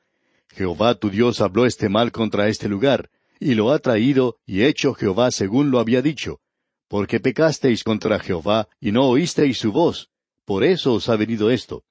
Jehová 0.49 0.95
tu 0.95 1.09
Dios 1.09 1.39
habló 1.39 1.65
este 1.65 1.87
mal 1.87 2.11
contra 2.11 2.49
este 2.49 2.67
lugar, 2.67 3.09
y 3.39 3.55
lo 3.55 3.71
ha 3.71 3.79
traído 3.79 4.37
y 4.45 4.63
hecho 4.63 4.93
Jehová 4.93 5.31
según 5.31 5.71
lo 5.71 5.79
había 5.79 6.01
dicho, 6.01 6.41
porque 6.89 7.21
pecasteis 7.21 7.83
contra 7.83 8.19
Jehová 8.19 8.67
y 8.81 8.91
no 8.91 9.07
oísteis 9.07 9.57
su 9.57 9.71
voz, 9.71 10.09
por 10.43 10.65
eso 10.65 10.93
os 10.93 11.07
ha 11.07 11.15
venido 11.15 11.49
esto. 11.49 11.85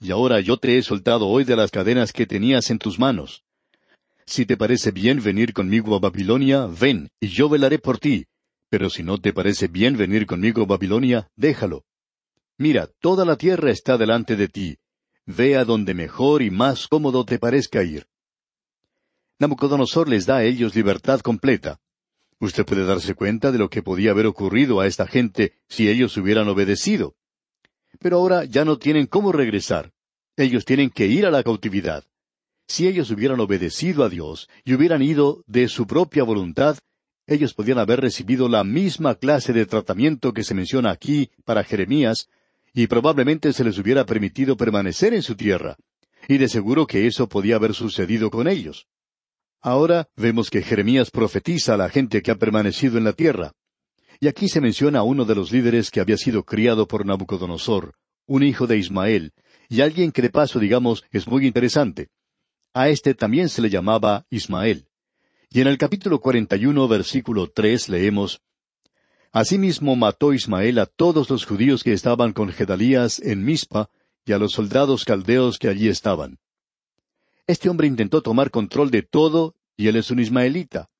Y 0.00 0.10
ahora 0.10 0.40
yo 0.40 0.56
te 0.56 0.78
he 0.78 0.82
soltado 0.82 1.28
hoy 1.28 1.44
de 1.44 1.54
las 1.54 1.70
cadenas 1.70 2.12
que 2.12 2.26
tenías 2.26 2.70
en 2.70 2.78
tus 2.78 2.98
manos. 2.98 3.44
Si 4.26 4.46
te 4.46 4.56
parece 4.56 4.90
bien 4.90 5.22
venir 5.22 5.52
conmigo 5.52 5.94
a 5.94 5.98
Babilonia, 5.98 6.66
ven, 6.66 7.10
y 7.20 7.28
yo 7.28 7.48
velaré 7.48 7.78
por 7.78 7.98
ti. 7.98 8.26
Pero 8.68 8.88
si 8.88 9.02
no 9.02 9.18
te 9.18 9.32
parece 9.32 9.68
bien 9.68 9.96
venir 9.96 10.26
conmigo 10.26 10.62
a 10.62 10.66
Babilonia, 10.66 11.28
déjalo. 11.36 11.84
Mira, 12.58 12.88
toda 13.00 13.24
la 13.24 13.36
tierra 13.36 13.70
está 13.70 13.98
delante 13.98 14.36
de 14.36 14.48
ti. 14.48 14.78
Ve 15.26 15.56
a 15.56 15.64
donde 15.64 15.94
mejor 15.94 16.42
y 16.42 16.50
más 16.50 16.88
cómodo 16.88 17.24
te 17.24 17.38
parezca 17.38 17.82
ir. 17.82 18.06
Nabucodonosor 19.38 20.08
les 20.08 20.26
da 20.26 20.36
a 20.38 20.44
ellos 20.44 20.74
libertad 20.74 21.20
completa. 21.20 21.80
Usted 22.38 22.64
puede 22.64 22.84
darse 22.84 23.14
cuenta 23.14 23.52
de 23.52 23.58
lo 23.58 23.68
que 23.68 23.82
podía 23.82 24.12
haber 24.12 24.26
ocurrido 24.26 24.80
a 24.80 24.86
esta 24.86 25.06
gente 25.06 25.54
si 25.68 25.88
ellos 25.88 26.16
hubieran 26.16 26.48
obedecido. 26.48 27.14
Pero 27.98 28.16
ahora 28.16 28.44
ya 28.44 28.64
no 28.64 28.78
tienen 28.78 29.06
cómo 29.06 29.32
regresar. 29.32 29.92
Ellos 30.36 30.64
tienen 30.64 30.90
que 30.90 31.06
ir 31.06 31.26
a 31.26 31.30
la 31.30 31.42
cautividad. 31.42 32.04
Si 32.66 32.86
ellos 32.86 33.10
hubieran 33.10 33.40
obedecido 33.40 34.04
a 34.04 34.08
Dios 34.08 34.48
y 34.64 34.74
hubieran 34.74 35.02
ido 35.02 35.42
de 35.46 35.68
su 35.68 35.86
propia 35.86 36.22
voluntad, 36.22 36.78
ellos 37.26 37.54
podían 37.54 37.78
haber 37.78 38.00
recibido 38.00 38.48
la 38.48 38.64
misma 38.64 39.14
clase 39.14 39.52
de 39.52 39.66
tratamiento 39.66 40.32
que 40.32 40.44
se 40.44 40.54
menciona 40.54 40.90
aquí 40.90 41.30
para 41.44 41.64
Jeremías, 41.64 42.28
y 42.74 42.86
probablemente 42.86 43.52
se 43.52 43.64
les 43.64 43.78
hubiera 43.78 44.06
permitido 44.06 44.56
permanecer 44.56 45.14
en 45.14 45.22
su 45.22 45.36
tierra. 45.36 45.76
Y 46.28 46.38
de 46.38 46.48
seguro 46.48 46.86
que 46.86 47.06
eso 47.06 47.28
podía 47.28 47.56
haber 47.56 47.74
sucedido 47.74 48.30
con 48.30 48.48
ellos. 48.48 48.86
Ahora 49.60 50.08
vemos 50.16 50.50
que 50.50 50.62
Jeremías 50.62 51.10
profetiza 51.10 51.74
a 51.74 51.76
la 51.76 51.88
gente 51.88 52.22
que 52.22 52.30
ha 52.30 52.36
permanecido 52.36 52.98
en 52.98 53.04
la 53.04 53.12
tierra. 53.12 53.52
Y 54.18 54.28
aquí 54.28 54.48
se 54.48 54.60
menciona 54.60 55.00
a 55.00 55.02
uno 55.02 55.24
de 55.24 55.34
los 55.34 55.52
líderes 55.52 55.90
que 55.90 56.00
había 56.00 56.16
sido 56.16 56.44
criado 56.44 56.86
por 56.86 57.06
Nabucodonosor, 57.06 57.94
un 58.26 58.42
hijo 58.42 58.66
de 58.66 58.78
Ismael, 58.78 59.32
y 59.68 59.80
alguien 59.80 60.12
que 60.12 60.22
de 60.22 60.30
paso, 60.30 60.58
digamos, 60.58 61.04
es 61.10 61.26
muy 61.26 61.46
interesante. 61.46 62.08
A 62.74 62.88
este 62.88 63.14
también 63.14 63.48
se 63.50 63.60
le 63.60 63.68
llamaba 63.68 64.26
Ismael. 64.30 64.86
Y 65.50 65.60
en 65.60 65.66
el 65.66 65.76
capítulo 65.76 66.20
41, 66.20 66.88
versículo 66.88 67.50
tres 67.50 67.90
leemos, 67.90 68.40
Asimismo 69.30 69.96
mató 69.96 70.32
Ismael 70.32 70.78
a 70.78 70.86
todos 70.86 71.30
los 71.30 71.46
judíos 71.46 71.82
que 71.82 71.92
estaban 71.92 72.32
con 72.32 72.50
Gedalías 72.50 73.18
en 73.18 73.44
Mizpa 73.44 73.88
y 74.26 74.32
a 74.32 74.38
los 74.38 74.52
soldados 74.52 75.04
caldeos 75.04 75.58
que 75.58 75.68
allí 75.68 75.88
estaban. 75.88 76.38
Este 77.46 77.68
hombre 77.68 77.86
intentó 77.86 78.22
tomar 78.22 78.50
control 78.50 78.90
de 78.90 79.02
todo 79.02 79.54
y 79.76 79.88
él 79.88 79.96
es 79.96 80.10
un 80.10 80.20
ismaelita. 80.20 80.90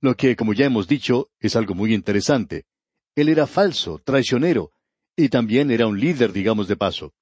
Lo 0.00 0.14
que, 0.14 0.36
como 0.36 0.52
ya 0.52 0.66
hemos 0.66 0.88
dicho, 0.88 1.28
es 1.40 1.56
algo 1.56 1.74
muy 1.74 1.94
interesante. 1.94 2.64
Él 3.14 3.28
era 3.28 3.46
falso, 3.46 4.00
traicionero, 4.04 4.72
y 5.16 5.30
también 5.30 5.70
era 5.70 5.86
un 5.86 5.98
líder, 5.98 6.32
digamos 6.32 6.68
de 6.68 6.76
paso. 6.76 7.14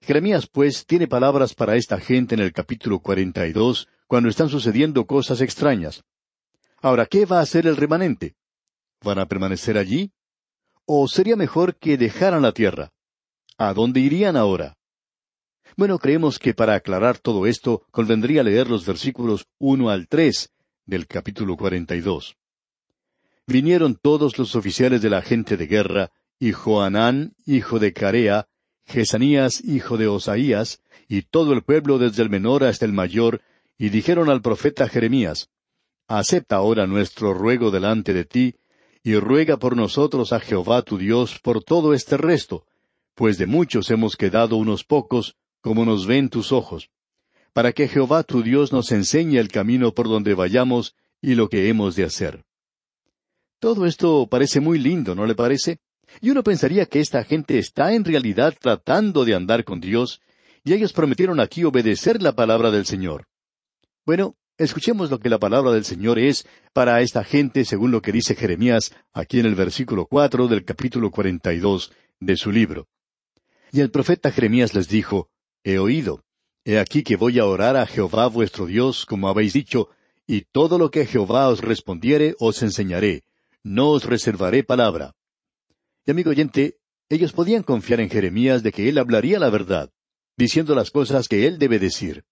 Jeremías, 0.00 0.46
pues, 0.46 0.86
tiene 0.86 1.06
palabras 1.06 1.54
para 1.54 1.76
esta 1.76 1.98
gente 1.98 2.34
en 2.34 2.40
el 2.40 2.52
capítulo 2.52 3.00
cuarenta 3.00 3.46
y 3.46 3.52
dos, 3.52 3.88
cuando 4.06 4.28
están 4.28 4.48
sucediendo 4.48 5.06
cosas 5.06 5.40
extrañas. 5.40 6.02
Ahora, 6.80 7.06
¿qué 7.06 7.26
va 7.26 7.38
a 7.38 7.42
hacer 7.42 7.66
el 7.66 7.76
remanente? 7.76 8.36
¿Van 9.02 9.18
a 9.18 9.26
permanecer 9.26 9.76
allí? 9.76 10.12
¿O 10.86 11.06
sería 11.08 11.36
mejor 11.36 11.76
que 11.76 11.98
dejaran 11.98 12.42
la 12.42 12.52
tierra? 12.52 12.90
¿A 13.58 13.74
dónde 13.74 14.00
irían 14.00 14.36
ahora? 14.36 14.76
Bueno, 15.76 15.98
creemos 15.98 16.38
que 16.38 16.54
para 16.54 16.74
aclarar 16.74 17.18
todo 17.18 17.46
esto 17.46 17.84
convendría 17.90 18.42
leer 18.42 18.70
los 18.70 18.86
versículos 18.86 19.46
uno 19.58 19.90
al 19.90 20.08
tres 20.08 20.50
del 20.86 21.06
capítulo 21.06 21.56
cuarenta 21.56 21.94
y 21.94 22.00
dos. 22.00 22.36
Vinieron 23.46 23.96
todos 23.96 24.38
los 24.38 24.56
oficiales 24.56 25.02
de 25.02 25.10
la 25.10 25.20
gente 25.20 25.56
de 25.56 25.66
guerra, 25.66 26.10
y 26.38 26.52
Joanán, 26.52 27.34
hijo 27.44 27.78
de 27.78 27.92
Carea, 27.92 28.47
Jesanías, 28.88 29.62
hijo 29.64 29.98
de 29.98 30.08
Osaías, 30.08 30.80
y 31.08 31.22
todo 31.22 31.52
el 31.52 31.62
pueblo 31.62 31.98
desde 31.98 32.22
el 32.22 32.30
menor 32.30 32.64
hasta 32.64 32.86
el 32.86 32.92
mayor, 32.92 33.42
y 33.76 33.90
dijeron 33.90 34.30
al 34.30 34.42
profeta 34.42 34.88
Jeremías, 34.88 35.50
Acepta 36.08 36.56
ahora 36.56 36.86
nuestro 36.86 37.34
ruego 37.34 37.70
delante 37.70 38.14
de 38.14 38.24
ti, 38.24 38.54
y 39.02 39.14
ruega 39.16 39.58
por 39.58 39.76
nosotros 39.76 40.32
a 40.32 40.40
Jehová 40.40 40.82
tu 40.82 40.96
Dios 40.96 41.38
por 41.38 41.62
todo 41.62 41.92
este 41.92 42.16
resto, 42.16 42.64
pues 43.14 43.36
de 43.36 43.46
muchos 43.46 43.90
hemos 43.90 44.16
quedado 44.16 44.56
unos 44.56 44.84
pocos, 44.84 45.36
como 45.60 45.84
nos 45.84 46.06
ven 46.06 46.30
tus 46.30 46.50
ojos, 46.50 46.90
para 47.52 47.72
que 47.72 47.88
Jehová 47.88 48.22
tu 48.22 48.42
Dios 48.42 48.72
nos 48.72 48.90
enseñe 48.90 49.38
el 49.38 49.48
camino 49.48 49.92
por 49.92 50.08
donde 50.08 50.32
vayamos 50.32 50.94
y 51.20 51.34
lo 51.34 51.48
que 51.48 51.68
hemos 51.68 51.94
de 51.94 52.04
hacer. 52.04 52.44
Todo 53.58 53.84
esto 53.84 54.28
parece 54.30 54.60
muy 54.60 54.78
lindo, 54.78 55.14
¿no 55.14 55.26
le 55.26 55.34
parece? 55.34 55.78
Y 56.20 56.30
uno 56.30 56.42
pensaría 56.42 56.86
que 56.86 57.00
esta 57.00 57.24
gente 57.24 57.58
está 57.58 57.94
en 57.94 58.04
realidad 58.04 58.54
tratando 58.58 59.24
de 59.24 59.34
andar 59.34 59.64
con 59.64 59.80
Dios, 59.80 60.20
y 60.64 60.72
ellos 60.72 60.92
prometieron 60.92 61.40
aquí 61.40 61.64
obedecer 61.64 62.22
la 62.22 62.32
palabra 62.32 62.70
del 62.70 62.86
Señor. 62.86 63.26
Bueno, 64.04 64.36
Escuchemos 64.58 65.08
lo 65.08 65.20
que 65.20 65.28
la 65.28 65.38
palabra 65.38 65.70
del 65.70 65.84
Señor 65.84 66.18
es 66.18 66.44
para 66.72 67.00
esta 67.00 67.22
gente 67.22 67.64
según 67.64 67.92
lo 67.92 68.02
que 68.02 68.10
dice 68.10 68.34
Jeremías 68.34 68.92
aquí 69.12 69.38
en 69.38 69.46
el 69.46 69.54
versículo 69.54 70.06
cuatro 70.06 70.48
del 70.48 70.64
capítulo 70.64 71.12
cuarenta 71.12 71.52
y 71.52 71.58
dos 71.58 71.92
de 72.18 72.36
su 72.36 72.50
libro. 72.50 72.88
Y 73.70 73.82
el 73.82 73.92
profeta 73.92 74.32
Jeremías 74.32 74.74
les 74.74 74.88
dijo, 74.88 75.30
He 75.62 75.78
oído, 75.78 76.24
he 76.64 76.80
aquí 76.80 77.04
que 77.04 77.14
voy 77.14 77.38
a 77.38 77.46
orar 77.46 77.76
a 77.76 77.86
Jehová 77.86 78.26
vuestro 78.26 78.66
Dios, 78.66 79.06
como 79.06 79.28
habéis 79.28 79.52
dicho, 79.52 79.90
y 80.26 80.40
todo 80.40 80.76
lo 80.76 80.90
que 80.90 81.06
Jehová 81.06 81.48
os 81.48 81.60
respondiere 81.60 82.34
os 82.40 82.60
enseñaré, 82.64 83.22
no 83.62 83.90
os 83.90 84.06
reservaré 84.06 84.64
palabra. 84.64 85.14
Y 86.08 86.10
amigo 86.10 86.30
oyente, 86.30 86.78
ellos 87.10 87.34
podían 87.34 87.62
confiar 87.62 88.00
en 88.00 88.08
Jeremías 88.08 88.62
de 88.62 88.72
que 88.72 88.88
él 88.88 88.96
hablaría 88.96 89.38
la 89.38 89.50
verdad, 89.50 89.90
diciendo 90.38 90.74
las 90.74 90.90
cosas 90.90 91.28
que 91.28 91.46
él 91.46 91.58
debe 91.58 91.78
decir. 91.78 92.24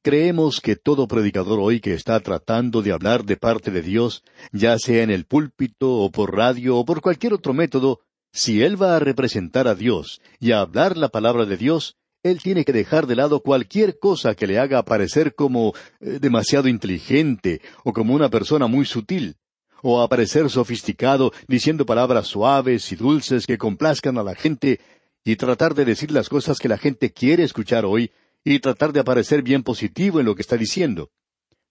Creemos 0.00 0.60
que 0.60 0.76
todo 0.76 1.08
predicador 1.08 1.58
hoy 1.58 1.80
que 1.80 1.92
está 1.92 2.20
tratando 2.20 2.80
de 2.80 2.92
hablar 2.92 3.24
de 3.24 3.36
parte 3.36 3.72
de 3.72 3.82
Dios, 3.82 4.22
ya 4.52 4.78
sea 4.78 5.02
en 5.02 5.10
el 5.10 5.24
púlpito 5.24 5.92
o 5.92 6.12
por 6.12 6.36
radio 6.36 6.76
o 6.76 6.84
por 6.84 7.00
cualquier 7.00 7.32
otro 7.32 7.52
método, 7.52 7.98
si 8.32 8.62
él 8.62 8.80
va 8.80 8.94
a 8.94 9.00
representar 9.00 9.66
a 9.66 9.74
Dios 9.74 10.20
y 10.38 10.52
a 10.52 10.60
hablar 10.60 10.96
la 10.96 11.08
palabra 11.08 11.46
de 11.46 11.56
Dios, 11.56 11.96
Él 12.22 12.40
tiene 12.40 12.64
que 12.64 12.72
dejar 12.72 13.08
de 13.08 13.16
lado 13.16 13.40
cualquier 13.40 13.98
cosa 13.98 14.36
que 14.36 14.46
le 14.46 14.60
haga 14.60 14.84
parecer 14.84 15.34
como 15.34 15.72
eh, 15.98 16.20
demasiado 16.20 16.68
inteligente 16.68 17.60
o 17.82 17.92
como 17.92 18.14
una 18.14 18.28
persona 18.28 18.68
muy 18.68 18.84
sutil, 18.84 19.34
o 19.82 20.00
aparecer 20.00 20.48
sofisticado 20.50 21.32
diciendo 21.46 21.86
palabras 21.86 22.26
suaves 22.26 22.90
y 22.92 22.96
dulces 22.96 23.46
que 23.46 23.58
complazcan 23.58 24.18
a 24.18 24.22
la 24.22 24.34
gente 24.34 24.80
y 25.24 25.36
tratar 25.36 25.74
de 25.74 25.84
decir 25.84 26.10
las 26.10 26.28
cosas 26.28 26.58
que 26.58 26.68
la 26.68 26.78
gente 26.78 27.12
quiere 27.12 27.42
escuchar 27.44 27.84
hoy 27.84 28.10
y 28.44 28.60
tratar 28.60 28.92
de 28.92 29.00
aparecer 29.00 29.42
bien 29.42 29.62
positivo 29.62 30.20
en 30.20 30.26
lo 30.26 30.34
que 30.34 30.42
está 30.42 30.56
diciendo. 30.56 31.10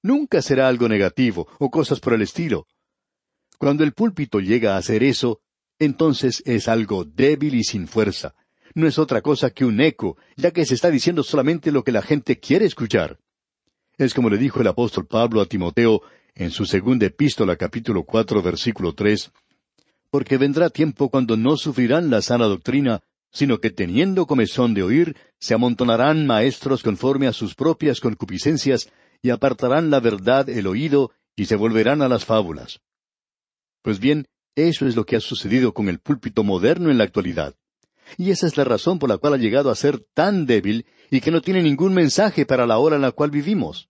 Nunca 0.03 0.41
será 0.41 0.67
algo 0.67 0.87
negativo 0.87 1.47
o 1.59 1.69
cosas 1.71 1.99
por 1.99 2.13
el 2.13 2.21
estilo. 2.21 2.67
Cuando 3.57 3.83
el 3.83 3.93
púlpito 3.93 4.39
llega 4.39 4.75
a 4.75 4.77
hacer 4.77 5.03
eso, 5.03 5.41
entonces 5.79 6.43
es 6.45 6.67
algo 6.67 7.03
débil 7.03 7.55
y 7.55 7.63
sin 7.63 7.87
fuerza. 7.87 8.35
No 8.75 8.87
es 8.87 8.99
otra 8.99 9.21
cosa 9.21 9.49
que 9.49 9.65
un 9.65 9.81
eco, 9.81 10.17
ya 10.35 10.51
que 10.51 10.65
se 10.65 10.75
está 10.75 10.91
diciendo 10.91 11.23
solamente 11.23 11.71
lo 11.71 11.83
que 11.83 11.91
la 11.91 12.03
gente 12.03 12.39
quiere 12.39 12.65
escuchar. 12.65 13.17
Es 13.97 14.13
como 14.13 14.29
le 14.29 14.37
dijo 14.37 14.61
el 14.61 14.67
apóstol 14.67 15.07
Pablo 15.07 15.41
a 15.41 15.47
Timoteo 15.47 16.03
en 16.35 16.51
su 16.51 16.65
segunda 16.65 17.07
epístola 17.07 17.55
capítulo 17.55 18.03
cuatro 18.03 18.43
versículo 18.43 18.93
tres, 18.93 19.31
porque 20.11 20.37
vendrá 20.37 20.69
tiempo 20.69 21.09
cuando 21.09 21.35
no 21.35 21.57
sufrirán 21.57 22.11
la 22.11 22.21
sana 22.21 22.45
doctrina, 22.45 23.01
sino 23.31 23.59
que 23.59 23.71
teniendo 23.71 24.27
comezón 24.27 24.75
de 24.75 24.83
oír, 24.83 25.15
se 25.39 25.55
amontonarán 25.55 26.27
maestros 26.27 26.83
conforme 26.83 27.25
a 27.25 27.33
sus 27.33 27.55
propias 27.55 27.99
concupiscencias, 27.99 28.87
y 29.23 29.31
apartarán 29.31 29.89
la 29.89 29.99
verdad 29.99 30.47
el 30.47 30.67
oído, 30.67 31.11
y 31.35 31.45
se 31.45 31.55
volverán 31.55 32.03
a 32.03 32.07
las 32.07 32.23
fábulas. 32.23 32.81
Pues 33.81 33.99
bien, 33.99 34.27
eso 34.55 34.85
es 34.85 34.95
lo 34.95 35.05
que 35.05 35.15
ha 35.15 35.19
sucedido 35.19 35.73
con 35.73 35.89
el 35.89 35.97
púlpito 35.97 36.43
moderno 36.43 36.91
en 36.91 36.99
la 36.99 37.03
actualidad. 37.03 37.55
Y 38.15 38.29
esa 38.29 38.45
es 38.45 38.57
la 38.57 38.63
razón 38.63 38.99
por 38.99 39.09
la 39.09 39.17
cual 39.17 39.33
ha 39.33 39.37
llegado 39.37 39.71
a 39.71 39.75
ser 39.75 39.99
tan 40.13 40.45
débil 40.45 40.85
y 41.09 41.21
que 41.21 41.31
no 41.31 41.41
tiene 41.41 41.61
ningún 41.61 41.93
mensaje 41.93 42.45
para 42.45 42.65
la 42.65 42.77
hora 42.77 42.95
en 42.95 43.01
la 43.01 43.11
cual 43.11 43.31
vivimos. 43.31 43.89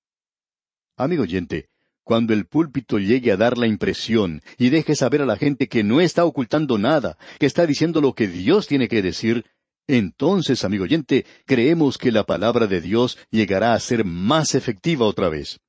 Amigo 0.96 1.24
oyente, 1.24 1.70
cuando 2.04 2.34
el 2.34 2.46
púlpito 2.46 3.00
llegue 3.00 3.32
a 3.32 3.38
dar 3.38 3.58
la 3.58 3.68
impresión 3.68 4.42
y 4.58 4.70
deje 4.70 4.96
saber 4.96 5.22
a 5.22 5.26
la 5.26 5.36
gente 5.36 5.68
que 5.68 5.84
no 5.84 6.02
está 6.02 6.26
ocultando 6.26 6.78
nada, 6.78 7.18
que 7.40 7.46
está 7.46 7.66
diciendo 7.66 8.02
lo 8.02 8.14
que 8.14 8.28
Dios 8.28 8.68
tiene 8.68 8.88
que 8.88 9.02
decir, 9.02 9.46
entonces, 9.88 10.64
amigo 10.66 10.84
oyente, 10.84 11.26
creemos 11.46 11.98
que 11.98 12.12
la 12.12 12.26
palabra 12.26 12.68
de 12.68 12.82
Dios 12.82 13.18
llegará 13.30 13.74
a 13.74 13.80
ser 13.80 14.04
más 14.04 14.54
efectiva 14.56 15.06
otra 15.06 15.30
vez. 15.30 15.60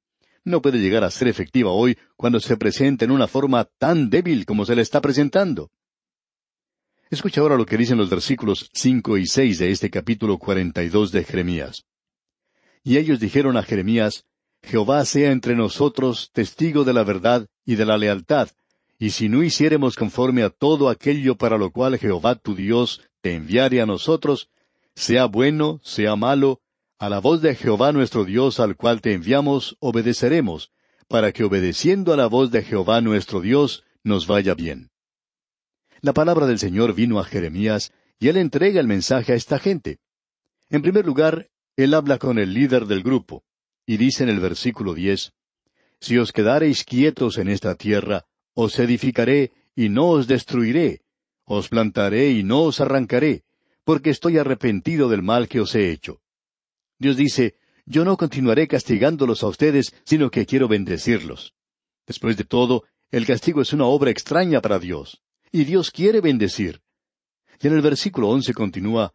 No 0.44 0.62
puede 0.62 0.78
llegar 0.78 1.04
a 1.04 1.10
ser 1.10 1.28
efectiva 1.28 1.70
hoy 1.70 1.96
cuando 2.16 2.40
se 2.40 2.56
presenta 2.56 3.04
en 3.04 3.10
una 3.10 3.28
forma 3.28 3.64
tan 3.78 4.10
débil 4.10 4.44
como 4.46 4.64
se 4.64 4.74
le 4.74 4.82
está 4.82 5.00
presentando. 5.00 5.70
Escucha 7.10 7.40
ahora 7.40 7.56
lo 7.56 7.64
que 7.64 7.78
dicen 7.78 7.96
los 7.96 8.10
versículos 8.10 8.68
cinco 8.74 9.16
y 9.16 9.26
seis 9.26 9.58
de 9.58 9.70
este 9.70 9.88
capítulo 9.88 10.36
cuarenta 10.36 10.82
y 10.82 10.90
dos 10.90 11.10
de 11.10 11.24
Jeremías. 11.24 11.86
Y 12.84 12.98
ellos 12.98 13.18
dijeron 13.18 13.56
a 13.56 13.62
Jeremías, 13.62 14.26
Jehová 14.62 15.02
sea 15.06 15.30
entre 15.32 15.56
nosotros 15.56 16.30
testigo 16.34 16.84
de 16.84 16.92
la 16.92 17.04
verdad 17.04 17.46
y 17.64 17.76
de 17.76 17.86
la 17.86 17.96
lealtad, 17.96 18.50
y 18.98 19.10
si 19.10 19.30
no 19.30 19.42
hiciéremos 19.42 19.96
conforme 19.96 20.42
a 20.42 20.50
todo 20.50 20.90
aquello 20.90 21.36
para 21.36 21.56
lo 21.56 21.70
cual 21.70 21.96
Jehová 21.98 22.34
tu 22.34 22.54
Dios 22.54 23.00
te 23.22 23.34
enviare 23.34 23.80
a 23.80 23.86
nosotros, 23.86 24.50
sea 24.94 25.24
bueno, 25.24 25.80
sea 25.82 26.14
malo, 26.14 26.60
a 26.98 27.08
la 27.08 27.20
voz 27.20 27.40
de 27.40 27.54
Jehová 27.54 27.92
nuestro 27.92 28.26
Dios 28.26 28.60
al 28.60 28.76
cual 28.76 29.00
te 29.00 29.14
enviamos, 29.14 29.78
obedeceremos, 29.80 30.72
para 31.06 31.32
que 31.32 31.44
obedeciendo 31.44 32.12
a 32.12 32.18
la 32.18 32.26
voz 32.26 32.50
de 32.50 32.62
Jehová 32.62 33.00
nuestro 33.00 33.40
Dios 33.40 33.84
nos 34.02 34.26
vaya 34.26 34.52
bien. 34.54 34.90
La 36.00 36.12
palabra 36.12 36.46
del 36.46 36.58
Señor 36.58 36.94
vino 36.94 37.18
a 37.18 37.24
Jeremías, 37.24 37.92
y 38.20 38.28
él 38.28 38.36
entrega 38.36 38.80
el 38.80 38.86
mensaje 38.86 39.32
a 39.32 39.36
esta 39.36 39.58
gente. 39.58 39.98
En 40.70 40.82
primer 40.82 41.04
lugar, 41.04 41.48
él 41.76 41.94
habla 41.94 42.18
con 42.18 42.38
el 42.38 42.54
líder 42.54 42.86
del 42.86 43.02
grupo. 43.02 43.44
Y 43.86 43.96
dice 43.96 44.22
en 44.22 44.28
el 44.28 44.40
versículo 44.40 44.94
diez, 44.94 45.32
Si 46.00 46.18
os 46.18 46.32
quedareis 46.32 46.84
quietos 46.84 47.38
en 47.38 47.48
esta 47.48 47.74
tierra, 47.74 48.26
os 48.54 48.78
edificaré 48.78 49.52
y 49.74 49.88
no 49.88 50.08
os 50.08 50.26
destruiré, 50.26 51.02
os 51.44 51.68
plantaré 51.68 52.30
y 52.30 52.42
no 52.42 52.62
os 52.62 52.80
arrancaré, 52.80 53.44
porque 53.84 54.10
estoy 54.10 54.38
arrepentido 54.38 55.08
del 55.08 55.22
mal 55.22 55.48
que 55.48 55.60
os 55.60 55.74
he 55.74 55.90
hecho. 55.90 56.20
Dios 56.98 57.16
dice, 57.16 57.54
yo 57.86 58.04
no 58.04 58.16
continuaré 58.16 58.68
castigándolos 58.68 59.42
a 59.42 59.48
ustedes, 59.48 59.94
sino 60.04 60.30
que 60.30 60.44
quiero 60.44 60.68
bendecirlos. 60.68 61.54
Después 62.06 62.36
de 62.36 62.44
todo, 62.44 62.84
el 63.10 63.24
castigo 63.24 63.62
es 63.62 63.72
una 63.72 63.86
obra 63.86 64.10
extraña 64.10 64.60
para 64.60 64.78
Dios, 64.78 65.22
y 65.52 65.64
Dios 65.64 65.90
quiere 65.90 66.20
bendecir. 66.20 66.80
Y 67.60 67.66
en 67.66 67.74
el 67.74 67.82
versículo 67.82 68.28
once 68.28 68.54
continúa, 68.54 69.12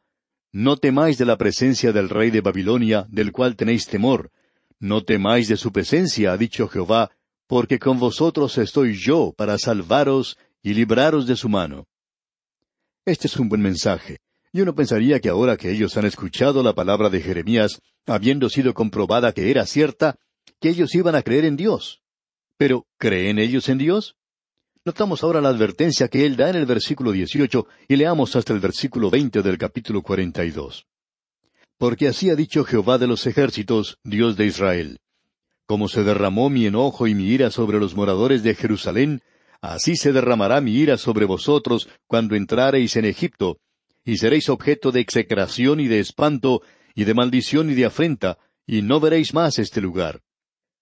No 0.51 0.77
temáis 0.77 1.17
de 1.17 1.25
la 1.25 1.37
presencia 1.37 1.91
del 1.91 2.09
rey 2.09 2.29
de 2.29 2.41
Babilonia, 2.41 3.05
del 3.09 3.31
cual 3.31 3.55
tenéis 3.55 3.87
temor, 3.87 4.31
no 4.79 5.03
temáis 5.03 5.47
de 5.47 5.57
su 5.57 5.71
presencia, 5.71 6.33
ha 6.33 6.37
dicho 6.37 6.67
Jehová, 6.67 7.09
porque 7.47 7.79
con 7.79 7.99
vosotros 7.99 8.57
estoy 8.57 8.97
yo 8.99 9.33
para 9.35 9.57
salvaros 9.57 10.37
y 10.61 10.73
libraros 10.73 11.25
de 11.25 11.35
su 11.35 11.49
mano. 11.49 11.87
Este 13.05 13.27
es 13.27 13.37
un 13.37 13.49
buen 13.49 13.61
mensaje. 13.61 14.19
Yo 14.51 14.65
no 14.65 14.75
pensaría 14.75 15.19
que 15.19 15.29
ahora 15.29 15.57
que 15.57 15.71
ellos 15.71 15.97
han 15.97 16.05
escuchado 16.05 16.61
la 16.63 16.73
palabra 16.73 17.09
de 17.09 17.21
Jeremías, 17.21 17.79
habiendo 18.05 18.49
sido 18.49 18.73
comprobada 18.73 19.31
que 19.31 19.49
era 19.49 19.65
cierta, 19.65 20.17
que 20.59 20.69
ellos 20.69 20.93
iban 20.95 21.15
a 21.15 21.21
creer 21.21 21.45
en 21.45 21.55
Dios. 21.55 22.01
Pero, 22.57 22.85
¿creen 22.97 23.39
ellos 23.39 23.67
en 23.69 23.77
Dios? 23.77 24.15
Notamos 24.85 25.23
ahora 25.23 25.41
la 25.41 25.49
advertencia 25.49 26.07
que 26.07 26.25
él 26.25 26.35
da 26.35 26.49
en 26.49 26.57
el 26.57 26.65
versículo 26.65 27.11
18 27.11 27.67
y 27.87 27.95
leamos 27.95 28.35
hasta 28.35 28.53
el 28.53 28.59
versículo 28.59 29.09
20 29.09 29.41
del 29.41 29.57
capítulo 29.57 30.01
42 30.01 30.85
porque 31.83 32.07
así 32.07 32.29
ha 32.29 32.35
dicho 32.37 32.63
Jehová 32.63 32.97
de 32.97 33.07
los 33.07 33.27
ejércitos, 33.27 33.97
Dios 34.05 34.37
de 34.37 34.45
Israel. 34.45 34.99
Como 35.65 35.89
se 35.89 36.05
derramó 36.05 36.49
mi 36.49 36.65
enojo 36.65 37.07
y 37.07 37.13
mi 37.13 37.25
ira 37.25 37.51
sobre 37.51 37.77
los 37.77 37.93
moradores 37.93 38.41
de 38.41 38.55
Jerusalén, 38.55 39.21
así 39.59 39.97
se 39.97 40.13
derramará 40.13 40.61
mi 40.61 40.71
ira 40.71 40.97
sobre 40.97 41.25
vosotros 41.25 41.89
cuando 42.07 42.35
entrareis 42.35 42.95
en 42.95 43.03
Egipto, 43.03 43.57
y 44.05 44.15
seréis 44.15 44.47
objeto 44.47 44.93
de 44.93 45.01
execración 45.01 45.81
y 45.81 45.89
de 45.89 45.99
espanto, 45.99 46.61
y 46.95 47.03
de 47.03 47.13
maldición 47.13 47.69
y 47.69 47.73
de 47.73 47.83
afrenta, 47.83 48.37
y 48.65 48.81
no 48.81 49.01
veréis 49.01 49.33
más 49.33 49.59
este 49.59 49.81
lugar. 49.81 50.21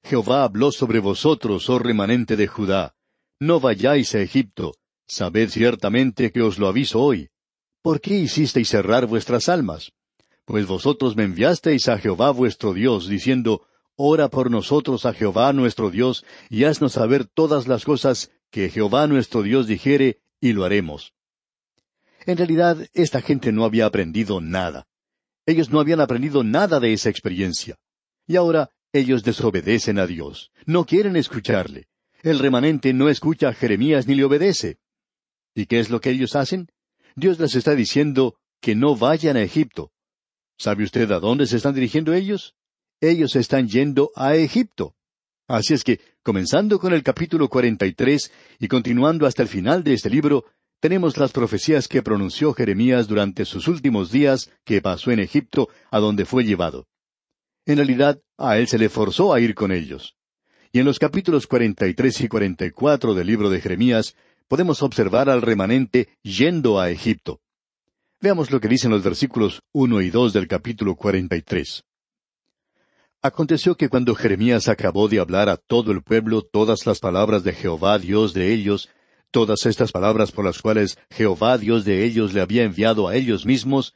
Jehová 0.03 0.43
habló 0.43 0.71
sobre 0.71 0.99
vosotros, 0.99 1.67
oh 1.67 1.79
remanente 1.79 2.35
de 2.35 2.45
Judá. 2.45 2.93
No 3.41 3.59
vayáis 3.59 4.13
a 4.13 4.21
Egipto, 4.21 4.75
sabed 5.07 5.49
ciertamente 5.49 6.31
que 6.31 6.43
os 6.43 6.59
lo 6.59 6.67
aviso 6.67 7.01
hoy. 7.01 7.29
¿Por 7.81 7.99
qué 7.99 8.13
hicisteis 8.13 8.69
cerrar 8.69 9.07
vuestras 9.07 9.49
almas? 9.49 9.93
Pues 10.45 10.67
vosotros 10.67 11.15
me 11.15 11.23
enviasteis 11.23 11.87
a 11.87 11.97
Jehová 11.97 12.29
vuestro 12.29 12.71
Dios, 12.71 13.07
diciendo, 13.07 13.65
Ora 13.95 14.29
por 14.29 14.51
nosotros 14.51 15.07
a 15.07 15.13
Jehová 15.13 15.53
nuestro 15.53 15.89
Dios, 15.89 16.23
y 16.51 16.65
haznos 16.65 16.93
saber 16.93 17.25
todas 17.25 17.67
las 17.67 17.83
cosas 17.83 18.29
que 18.51 18.69
Jehová 18.69 19.07
nuestro 19.07 19.41
Dios 19.41 19.65
dijere, 19.65 20.21
y 20.39 20.53
lo 20.53 20.63
haremos. 20.63 21.15
En 22.27 22.37
realidad, 22.37 22.87
esta 22.93 23.23
gente 23.23 23.51
no 23.51 23.65
había 23.65 23.87
aprendido 23.87 24.39
nada. 24.39 24.85
Ellos 25.47 25.71
no 25.71 25.79
habían 25.79 25.99
aprendido 25.99 26.43
nada 26.43 26.79
de 26.79 26.93
esa 26.93 27.09
experiencia. 27.09 27.79
Y 28.27 28.35
ahora 28.35 28.69
ellos 28.93 29.23
desobedecen 29.23 29.97
a 29.97 30.05
Dios. 30.05 30.51
No 30.67 30.85
quieren 30.85 31.15
escucharle. 31.15 31.87
El 32.23 32.39
remanente 32.39 32.93
no 32.93 33.09
escucha 33.09 33.49
a 33.49 33.53
Jeremías 33.53 34.07
ni 34.07 34.15
le 34.15 34.23
obedece. 34.23 34.77
¿Y 35.55 35.65
qué 35.65 35.79
es 35.79 35.89
lo 35.89 35.99
que 35.99 36.11
ellos 36.11 36.35
hacen? 36.35 36.67
Dios 37.15 37.39
les 37.39 37.55
está 37.55 37.75
diciendo 37.75 38.35
que 38.61 38.75
no 38.75 38.95
vayan 38.95 39.37
a 39.37 39.41
Egipto. 39.41 39.91
¿Sabe 40.57 40.83
usted 40.83 41.11
a 41.11 41.19
dónde 41.19 41.47
se 41.47 41.57
están 41.57 41.73
dirigiendo 41.73 42.13
ellos? 42.13 42.55
Ellos 43.01 43.35
están 43.35 43.67
yendo 43.67 44.11
a 44.15 44.35
Egipto. 44.35 44.95
Así 45.47 45.73
es 45.73 45.83
que, 45.83 45.99
comenzando 46.21 46.79
con 46.79 46.93
el 46.93 47.03
capítulo 47.03 47.49
43 47.49 48.31
y 48.59 48.67
continuando 48.67 49.25
hasta 49.25 49.41
el 49.41 49.49
final 49.49 49.83
de 49.83 49.93
este 49.93 50.09
libro, 50.09 50.45
tenemos 50.79 51.17
las 51.17 51.31
profecías 51.31 51.87
que 51.87 52.03
pronunció 52.03 52.53
Jeremías 52.53 53.07
durante 53.07 53.45
sus 53.45 53.67
últimos 53.67 54.11
días 54.11 54.51
que 54.63 54.81
pasó 54.81 55.11
en 55.11 55.19
Egipto, 55.19 55.69
a 55.89 55.99
donde 55.99 56.25
fue 56.25 56.43
llevado. 56.43 56.87
En 57.65 57.77
realidad, 57.77 58.21
a 58.37 58.57
él 58.57 58.67
se 58.67 58.77
le 58.77 58.89
forzó 58.89 59.33
a 59.33 59.39
ir 59.39 59.55
con 59.55 59.71
ellos. 59.71 60.15
Y 60.73 60.79
en 60.79 60.85
los 60.85 60.99
capítulos 60.99 61.47
43 61.47 62.21
y 62.21 62.27
44 62.29 63.13
del 63.13 63.27
libro 63.27 63.49
de 63.49 63.59
Jeremías 63.59 64.15
podemos 64.47 64.81
observar 64.81 65.29
al 65.29 65.41
remanente 65.41 66.07
yendo 66.21 66.79
a 66.79 66.89
Egipto. 66.89 67.41
Veamos 68.21 68.51
lo 68.51 68.61
que 68.61 68.69
dicen 68.69 68.91
los 68.91 69.03
versículos 69.03 69.61
uno 69.73 69.99
y 69.99 70.09
dos 70.09 70.31
del 70.31 70.47
capítulo 70.47 70.95
cuarenta 70.95 71.35
y 71.35 71.41
tres. 71.41 71.83
Aconteció 73.21 73.75
que 73.75 73.89
cuando 73.89 74.15
Jeremías 74.15 74.69
acabó 74.69 75.09
de 75.09 75.19
hablar 75.19 75.49
a 75.49 75.57
todo 75.57 75.91
el 75.91 76.03
pueblo 76.03 76.41
todas 76.41 76.85
las 76.85 76.99
palabras 76.99 77.43
de 77.43 77.51
Jehová 77.51 77.99
Dios 77.99 78.33
de 78.33 78.53
ellos, 78.53 78.89
todas 79.29 79.65
estas 79.65 79.91
palabras 79.91 80.31
por 80.31 80.45
las 80.45 80.61
cuales 80.61 80.97
Jehová 81.09 81.57
Dios 81.57 81.83
de 81.83 82.05
ellos 82.05 82.33
le 82.33 82.39
había 82.39 82.63
enviado 82.63 83.09
a 83.09 83.15
ellos 83.15 83.45
mismos, 83.45 83.93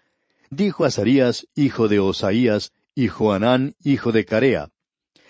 dijo 0.49 0.83
Azarías, 0.83 1.47
hijo 1.55 1.87
de 1.87 1.99
Osaías, 1.99 2.73
y 2.93 3.07
Joanán, 3.07 3.75
hijo 3.81 4.11
de 4.11 4.25
Carea. 4.25 4.71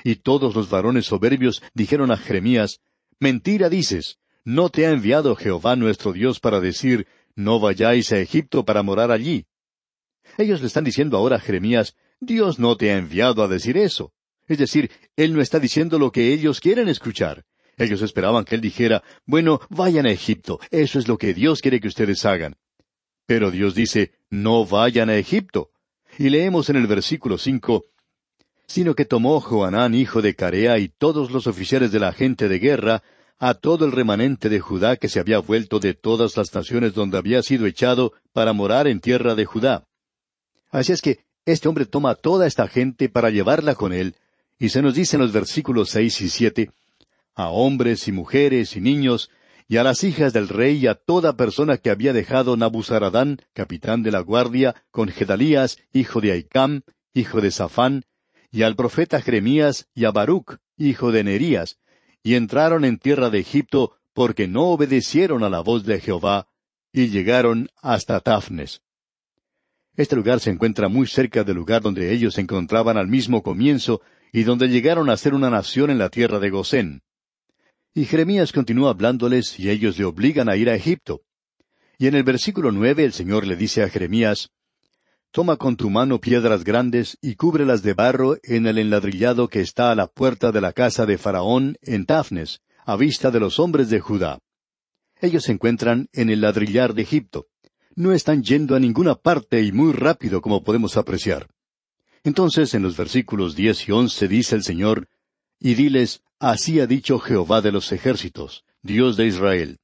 Y 0.06 0.18
todos 0.18 0.54
los 0.54 0.70
varones 0.70 1.08
soberbios 1.08 1.64
dijeron 1.74 2.12
a 2.12 2.18
Jeremías, 2.18 2.80
Mentira 3.20 3.70
dices, 3.70 4.20
no 4.44 4.70
te 4.70 4.86
ha 4.86 4.92
enviado 4.92 5.36
Jehová 5.36 5.76
nuestro 5.76 6.14
Dios 6.14 6.40
para 6.40 6.60
decir, 6.60 7.08
no 7.36 7.60
vayáis 7.60 8.12
a 8.12 8.20
Egipto 8.20 8.64
para 8.64 8.84
morar 8.84 9.10
allí. 9.10 9.48
Ellos 10.38 10.62
le 10.62 10.68
están 10.68 10.84
diciendo 10.84 11.18
ahora 11.18 11.38
a 11.38 11.40
Jeremías, 11.40 11.96
Dios 12.20 12.60
no 12.60 12.78
te 12.78 12.92
ha 12.92 12.98
enviado 12.98 13.42
a 13.42 13.48
decir 13.48 13.78
eso. 13.78 14.14
Es 14.48 14.60
decir, 14.60 14.92
Él 15.16 15.34
no 15.34 15.42
está 15.42 15.60
diciendo 15.60 15.98
lo 15.98 16.12
que 16.12 16.32
ellos 16.34 16.60
quieren 16.60 16.88
escuchar. 16.88 17.44
Ellos 17.76 18.04
esperaban 18.04 18.46
que 18.46 18.54
Él 18.54 18.62
dijera, 18.62 19.02
bueno, 19.26 19.60
vayan 19.72 20.06
a 20.06 20.12
Egipto, 20.12 20.60
eso 20.70 21.00
es 21.00 21.08
lo 21.08 21.18
que 21.18 21.34
Dios 21.34 21.62
quiere 21.62 21.80
que 21.80 21.88
ustedes 21.88 22.24
hagan. 22.26 22.58
Pero 23.26 23.50
Dios 23.50 23.74
dice, 23.74 24.12
no 24.30 24.68
vayan 24.68 25.10
a 25.10 25.18
Egipto. 25.18 25.72
Y 26.20 26.30
leemos 26.30 26.70
en 26.70 26.76
el 26.76 26.86
versículo 26.86 27.40
cinco, 27.40 27.86
sino 28.68 28.96
que 28.96 29.06
tomó 29.06 29.40
Joanán, 29.40 29.94
hijo 29.94 30.22
de 30.22 30.36
Carea, 30.36 30.80
y 30.80 30.90
todos 30.90 31.32
los 31.32 31.48
oficiales 31.48 31.92
de 31.92 32.00
la 32.00 32.14
gente 32.14 32.48
de 32.48 32.60
guerra, 32.60 33.04
a 33.38 33.54
todo 33.54 33.86
el 33.86 33.92
remanente 33.92 34.50
de 34.50 34.60
Judá 34.60 34.96
que 34.96 35.10
se 35.10 35.20
había 35.20 35.40
vuelto 35.40 35.80
de 35.80 35.94
todas 35.94 36.38
las 36.38 36.54
naciones 36.54 36.94
donde 36.94 37.18
había 37.18 37.44
sido 37.44 37.66
echado 37.66 38.14
para 38.34 38.54
morar 38.54 38.88
en 38.88 39.02
tierra 39.02 39.36
de 39.36 39.46
Judá. 39.46 39.88
Así 40.70 40.94
es 40.94 41.02
que 41.02 41.20
este 41.46 41.68
hombre 41.68 41.86
toma 41.86 42.12
a 42.12 42.16
toda 42.16 42.48
esta 42.48 42.68
gente 42.68 43.10
para 43.10 43.30
llevarla 43.30 43.76
con 43.76 43.94
él, 43.94 44.16
y 44.58 44.70
se 44.70 44.82
nos 44.82 44.96
dice 44.96 45.18
en 45.18 45.22
los 45.22 45.32
versículos 45.32 45.90
seis 45.90 46.20
y 46.22 46.30
siete, 46.30 46.72
a 47.36 47.50
hombres 47.50 48.08
y 48.08 48.12
mujeres 48.12 48.76
y 48.76 48.82
niños, 48.82 49.30
y 49.68 49.78
a 49.78 49.84
las 49.84 50.04
hijas 50.04 50.32
del 50.32 50.48
rey 50.48 50.78
y 50.78 50.88
a 50.88 50.96
toda 50.96 51.36
persona 51.36 51.78
que 51.78 51.90
había 51.90 52.14
dejado 52.14 52.56
Nabuzaradán, 52.56 53.42
capitán 53.54 54.04
de 54.04 54.12
la 54.12 54.20
guardia, 54.20 54.76
con 54.92 55.10
Gedalías, 55.10 55.78
hijo 55.92 56.22
de 56.22 56.32
Aicam, 56.32 56.82
hijo 57.14 57.42
de 57.42 57.52
Safán, 57.52 58.06
y 58.56 58.64
al 58.64 58.78
profeta 58.78 59.22
Jeremías 59.22 59.90
y 59.94 60.06
a 60.06 60.12
Baruch, 60.12 60.60
hijo 60.78 61.12
de 61.12 61.26
Nerías, 61.26 61.78
y 62.24 62.36
entraron 62.36 62.86
en 62.86 62.98
tierra 62.98 63.30
de 63.30 63.40
Egipto 63.40 63.98
porque 64.14 64.48
no 64.48 64.70
obedecieron 64.70 65.44
a 65.44 65.50
la 65.50 65.60
voz 65.60 65.84
de 65.84 66.00
Jehová, 66.00 66.48
y 66.94 67.10
llegaron 67.10 67.68
hasta 67.82 68.22
Tafnes. 68.22 68.82
Este 69.98 70.16
lugar 70.16 70.40
se 70.40 70.52
encuentra 70.52 70.88
muy 70.88 71.06
cerca 71.06 71.44
del 71.44 71.58
lugar 71.58 71.82
donde 71.82 72.14
ellos 72.14 72.36
se 72.36 72.42
encontraban 72.42 72.96
al 72.96 73.10
mismo 73.10 73.44
comienzo 73.44 74.02
y 74.32 74.44
donde 74.44 74.70
llegaron 74.70 75.10
a 75.10 75.18
ser 75.18 75.34
una 75.34 75.50
nación 75.50 75.90
en 75.90 75.98
la 75.98 76.08
tierra 76.08 76.40
de 76.40 76.50
Gosén. 76.50 77.02
Y 77.94 78.06
Jeremías 78.06 78.54
continúa 78.54 78.92
hablándoles 78.92 79.60
y 79.60 79.70
ellos 79.70 79.98
le 79.98 80.06
obligan 80.06 80.48
a 80.48 80.56
ir 80.56 80.70
a 80.70 80.76
Egipto. 80.76 81.24
Y 81.98 82.08
en 82.08 82.16
el 82.16 82.24
versículo 82.24 82.72
nueve 82.72 83.04
el 83.04 83.12
Señor 83.12 83.46
le 83.46 83.58
dice 83.58 83.84
a 83.84 83.90
Jeremías, 83.90 84.52
Toma 85.36 85.58
con 85.58 85.76
tu 85.76 85.90
mano 85.90 86.22
piedras 86.22 86.64
grandes 86.64 87.18
y 87.22 87.36
cúbrelas 87.36 87.84
de 87.84 87.94
barro 87.94 88.38
en 88.42 88.68
el 88.68 88.78
enladrillado 88.78 89.50
que 89.50 89.60
está 89.60 89.92
a 89.92 89.96
la 89.96 90.08
puerta 90.08 90.54
de 90.54 90.62
la 90.62 90.72
casa 90.72 91.06
de 91.06 91.18
Faraón 91.18 91.76
en 91.82 92.06
Tafnes, 92.06 92.62
a 92.86 92.96
vista 92.96 93.32
de 93.32 93.42
los 93.42 93.60
hombres 93.60 93.90
de 93.90 94.00
Judá. 94.00 94.40
Ellos 95.20 95.44
se 95.44 95.52
encuentran 95.52 96.08
en 96.14 96.30
el 96.30 96.40
ladrillar 96.40 96.94
de 96.94 97.02
Egipto. 97.02 97.48
No 97.96 98.14
están 98.14 98.44
yendo 98.44 98.78
a 98.78 98.80
ninguna 98.80 99.16
parte 99.16 99.62
y 99.62 99.74
muy 99.74 99.92
rápido 99.92 100.40
como 100.40 100.64
podemos 100.64 100.96
apreciar. 100.96 101.50
Entonces 102.24 102.74
en 102.74 102.84
los 102.84 102.96
versículos 102.96 103.58
diez 103.58 103.90
y 103.90 103.92
once 103.92 104.30
dice 104.30 104.56
el 104.56 104.64
Señor, 104.64 105.10
y 105.60 105.74
diles, 105.74 106.24
Así 106.40 106.80
ha 106.80 106.88
dicho 106.88 107.20
Jehová 107.20 107.60
de 107.60 107.74
los 107.74 107.92
ejércitos, 107.92 108.64
Dios 108.82 109.18
de 109.18 109.26
Israel. 109.26 109.80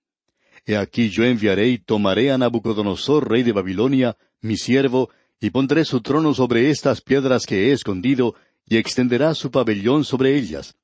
He 0.65 0.77
aquí 0.77 1.09
yo 1.09 1.25
enviaré 1.25 1.67
y 1.67 1.77
tomaré 1.77 2.31
a 2.31 2.37
Nabucodonosor, 2.37 3.29
rey 3.29 3.43
de 3.43 3.51
Babilonia, 3.51 4.15
mi 4.39 4.55
siervo, 4.55 5.09
y 5.41 5.49
pondré 5.49 5.85
su 5.85 6.01
trono 6.01 6.35
sobre 6.35 6.69
estas 6.69 7.01
piedras 7.01 7.47
que 7.47 7.69
he 7.69 7.71
escondido, 7.73 8.35
y 8.63 8.77
extenderá 8.77 9.33
su 9.33 9.49
pabellón 9.49 10.05
sobre 10.05 10.37
ellas. 10.37 10.75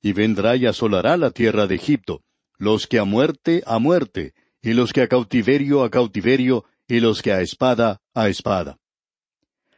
Y 0.00 0.12
vendrá 0.12 0.54
y 0.54 0.66
asolará 0.66 1.16
la 1.16 1.32
tierra 1.32 1.66
de 1.66 1.74
Egipto, 1.74 2.22
los 2.58 2.86
que 2.86 3.00
a 3.00 3.04
muerte, 3.04 3.64
a 3.66 3.80
muerte, 3.80 4.34
y 4.62 4.72
los 4.72 4.92
que 4.92 5.02
a 5.02 5.08
cautiverio, 5.08 5.82
a 5.82 5.90
cautiverio, 5.90 6.64
y 6.86 7.00
los 7.00 7.20
que 7.20 7.32
a 7.32 7.40
espada, 7.40 8.00
a 8.14 8.28
espada. 8.28 8.78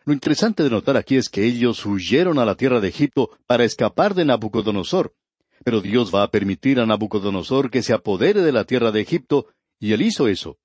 Lo 0.05 0.13
interesante 0.13 0.63
de 0.63 0.71
notar 0.71 0.99
aquí 0.99 1.17
es 1.17 1.31
que 1.31 1.47
ellos 1.47 1.85
huyeron 1.87 2.39
a 2.39 2.45
la 2.45 2.57
tierra 2.57 2.81
de 2.81 2.89
Egipto 2.89 3.31
para 3.47 3.65
escapar 3.65 4.15
de 4.15 4.27
Nabucodonosor, 4.27 5.15
pero 5.65 5.81
Dios 5.81 6.15
va 6.15 6.25
a 6.25 6.31
permitir 6.31 6.79
a 6.79 6.87
Nabucodonosor 6.87 7.71
que 7.71 7.83
se 7.83 7.95
apodere 7.95 8.43
de 8.43 8.53
la 8.53 8.65
tierra 8.65 8.93
de 8.93 9.01
Egipto, 9.01 9.47
y 9.79 9.93
él 9.95 10.03
hizo 10.03 10.29
eso 10.29 10.59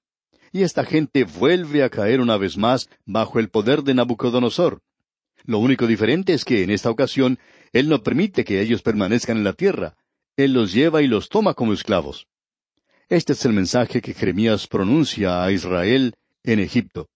y 0.55 0.63
esta 0.63 0.85
gente 0.85 1.25
vuelve 1.25 1.83
a 1.83 1.89
caer 1.89 2.21
una 2.21 2.37
vez 2.37 2.55
más 2.55 2.89
bajo 3.05 3.39
el 3.39 3.49
poder 3.49 3.83
de 3.83 3.93
Nabucodonosor. 3.93 4.79
Lo 5.43 5.59
único 5.59 5.85
diferente 5.85 6.33
es 6.33 6.45
que 6.45 6.63
en 6.63 6.69
esta 6.69 6.89
ocasión 6.89 7.39
Él 7.73 7.89
no 7.89 8.01
permite 8.03 8.45
que 8.45 8.61
ellos 8.61 8.81
permanezcan 8.81 9.35
en 9.35 9.43
la 9.43 9.51
tierra, 9.51 9.97
Él 10.37 10.53
los 10.53 10.71
lleva 10.71 11.01
y 11.01 11.07
los 11.07 11.27
toma 11.27 11.55
como 11.55 11.73
esclavos. 11.73 12.27
Este 13.09 13.33
es 13.33 13.43
el 13.43 13.51
mensaje 13.51 14.01
que 14.01 14.13
Jeremías 14.13 14.65
pronuncia 14.67 15.43
a 15.43 15.51
Israel 15.51 16.15
en 16.45 16.61
Egipto. 16.61 17.09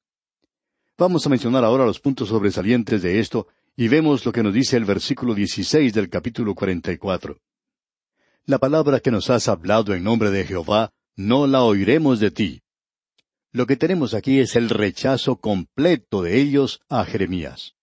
Vamos 0.97 1.25
a 1.25 1.29
mencionar 1.29 1.63
ahora 1.63 1.85
los 1.85 2.01
puntos 2.01 2.27
sobresalientes 2.27 3.01
de 3.01 3.21
esto 3.21 3.47
y 3.77 3.87
vemos 3.87 4.25
lo 4.25 4.33
que 4.33 4.43
nos 4.43 4.53
dice 4.53 4.75
el 4.75 4.83
versículo 4.83 5.33
16 5.33 5.93
del 5.93 6.09
capítulo 6.09 6.55
44. 6.55 7.37
La 8.47 8.57
palabra 8.57 8.99
que 8.99 9.11
nos 9.11 9.29
has 9.29 9.47
hablado 9.47 9.93
en 9.93 10.03
nombre 10.03 10.29
de 10.29 10.43
Jehová, 10.43 10.91
no 11.15 11.47
la 11.47 11.63
oiremos 11.63 12.19
de 12.19 12.31
ti. 12.31 12.61
Lo 13.51 13.65
que 13.65 13.75
tenemos 13.75 14.13
aquí 14.13 14.39
es 14.39 14.55
el 14.55 14.69
rechazo 14.69 15.37
completo 15.37 16.21
de 16.21 16.39
ellos 16.39 16.81
a 16.87 17.03
Jeremías. 17.03 17.73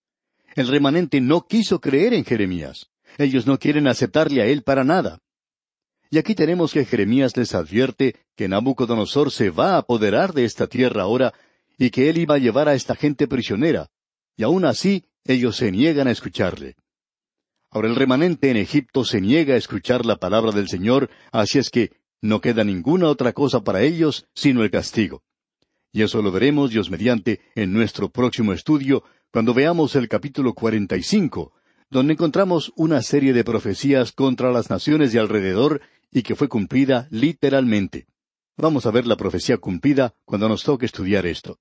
El 0.54 0.68
remanente 0.68 1.20
no 1.20 1.46
quiso 1.46 1.80
creer 1.80 2.14
en 2.14 2.24
Jeremías. 2.24 2.90
Ellos 3.18 3.46
no 3.46 3.58
quieren 3.58 3.88
aceptarle 3.88 4.42
a 4.42 4.46
él 4.46 4.62
para 4.62 4.84
nada. 4.84 5.18
Y 6.08 6.18
aquí 6.18 6.36
tenemos 6.36 6.72
que 6.72 6.84
Jeremías 6.84 7.36
les 7.36 7.54
advierte 7.54 8.14
que 8.36 8.48
Nabucodonosor 8.48 9.32
se 9.32 9.50
va 9.50 9.74
a 9.74 9.78
apoderar 9.78 10.32
de 10.32 10.44
esta 10.44 10.68
tierra 10.68 11.02
ahora 11.02 11.34
y 11.78 11.90
que 11.90 12.08
él 12.08 12.18
iba 12.18 12.36
a 12.36 12.38
llevar 12.38 12.68
a 12.68 12.74
esta 12.74 12.94
gente 12.94 13.26
prisionera. 13.26 13.88
Y 14.36 14.44
aún 14.44 14.64
así, 14.64 15.04
ellos 15.24 15.56
se 15.56 15.72
niegan 15.72 16.06
a 16.06 16.12
escucharle. 16.12 16.76
Ahora 17.70 17.88
el 17.88 17.96
remanente 17.96 18.50
en 18.50 18.56
Egipto 18.56 19.04
se 19.04 19.20
niega 19.20 19.54
a 19.54 19.58
escuchar 19.58 20.06
la 20.06 20.16
palabra 20.16 20.52
del 20.52 20.68
Señor, 20.68 21.10
así 21.32 21.58
es 21.58 21.70
que 21.70 21.90
no 22.22 22.40
queda 22.40 22.62
ninguna 22.62 23.08
otra 23.08 23.32
cosa 23.32 23.64
para 23.64 23.82
ellos 23.82 24.26
sino 24.32 24.62
el 24.62 24.70
castigo. 24.70 25.22
Y 25.96 26.02
eso 26.02 26.20
lo 26.20 26.30
veremos, 26.30 26.68
Dios 26.68 26.90
mediante, 26.90 27.40
en 27.54 27.72
nuestro 27.72 28.10
próximo 28.10 28.52
estudio, 28.52 29.02
cuando 29.32 29.54
veamos 29.54 29.96
el 29.96 30.10
capítulo 30.10 30.52
cuarenta 30.52 30.98
y 30.98 31.02
cinco, 31.02 31.54
donde 31.88 32.12
encontramos 32.12 32.70
una 32.76 33.00
serie 33.00 33.32
de 33.32 33.44
profecías 33.44 34.12
contra 34.12 34.52
las 34.52 34.68
naciones 34.68 35.14
de 35.14 35.20
alrededor 35.20 35.80
y 36.12 36.22
que 36.22 36.34
fue 36.34 36.48
cumplida 36.48 37.08
literalmente. 37.10 38.08
Vamos 38.58 38.84
a 38.84 38.90
ver 38.90 39.06
la 39.06 39.16
profecía 39.16 39.56
cumplida 39.56 40.12
cuando 40.26 40.50
nos 40.50 40.64
toque 40.64 40.84
estudiar 40.84 41.24
esto. 41.24 41.60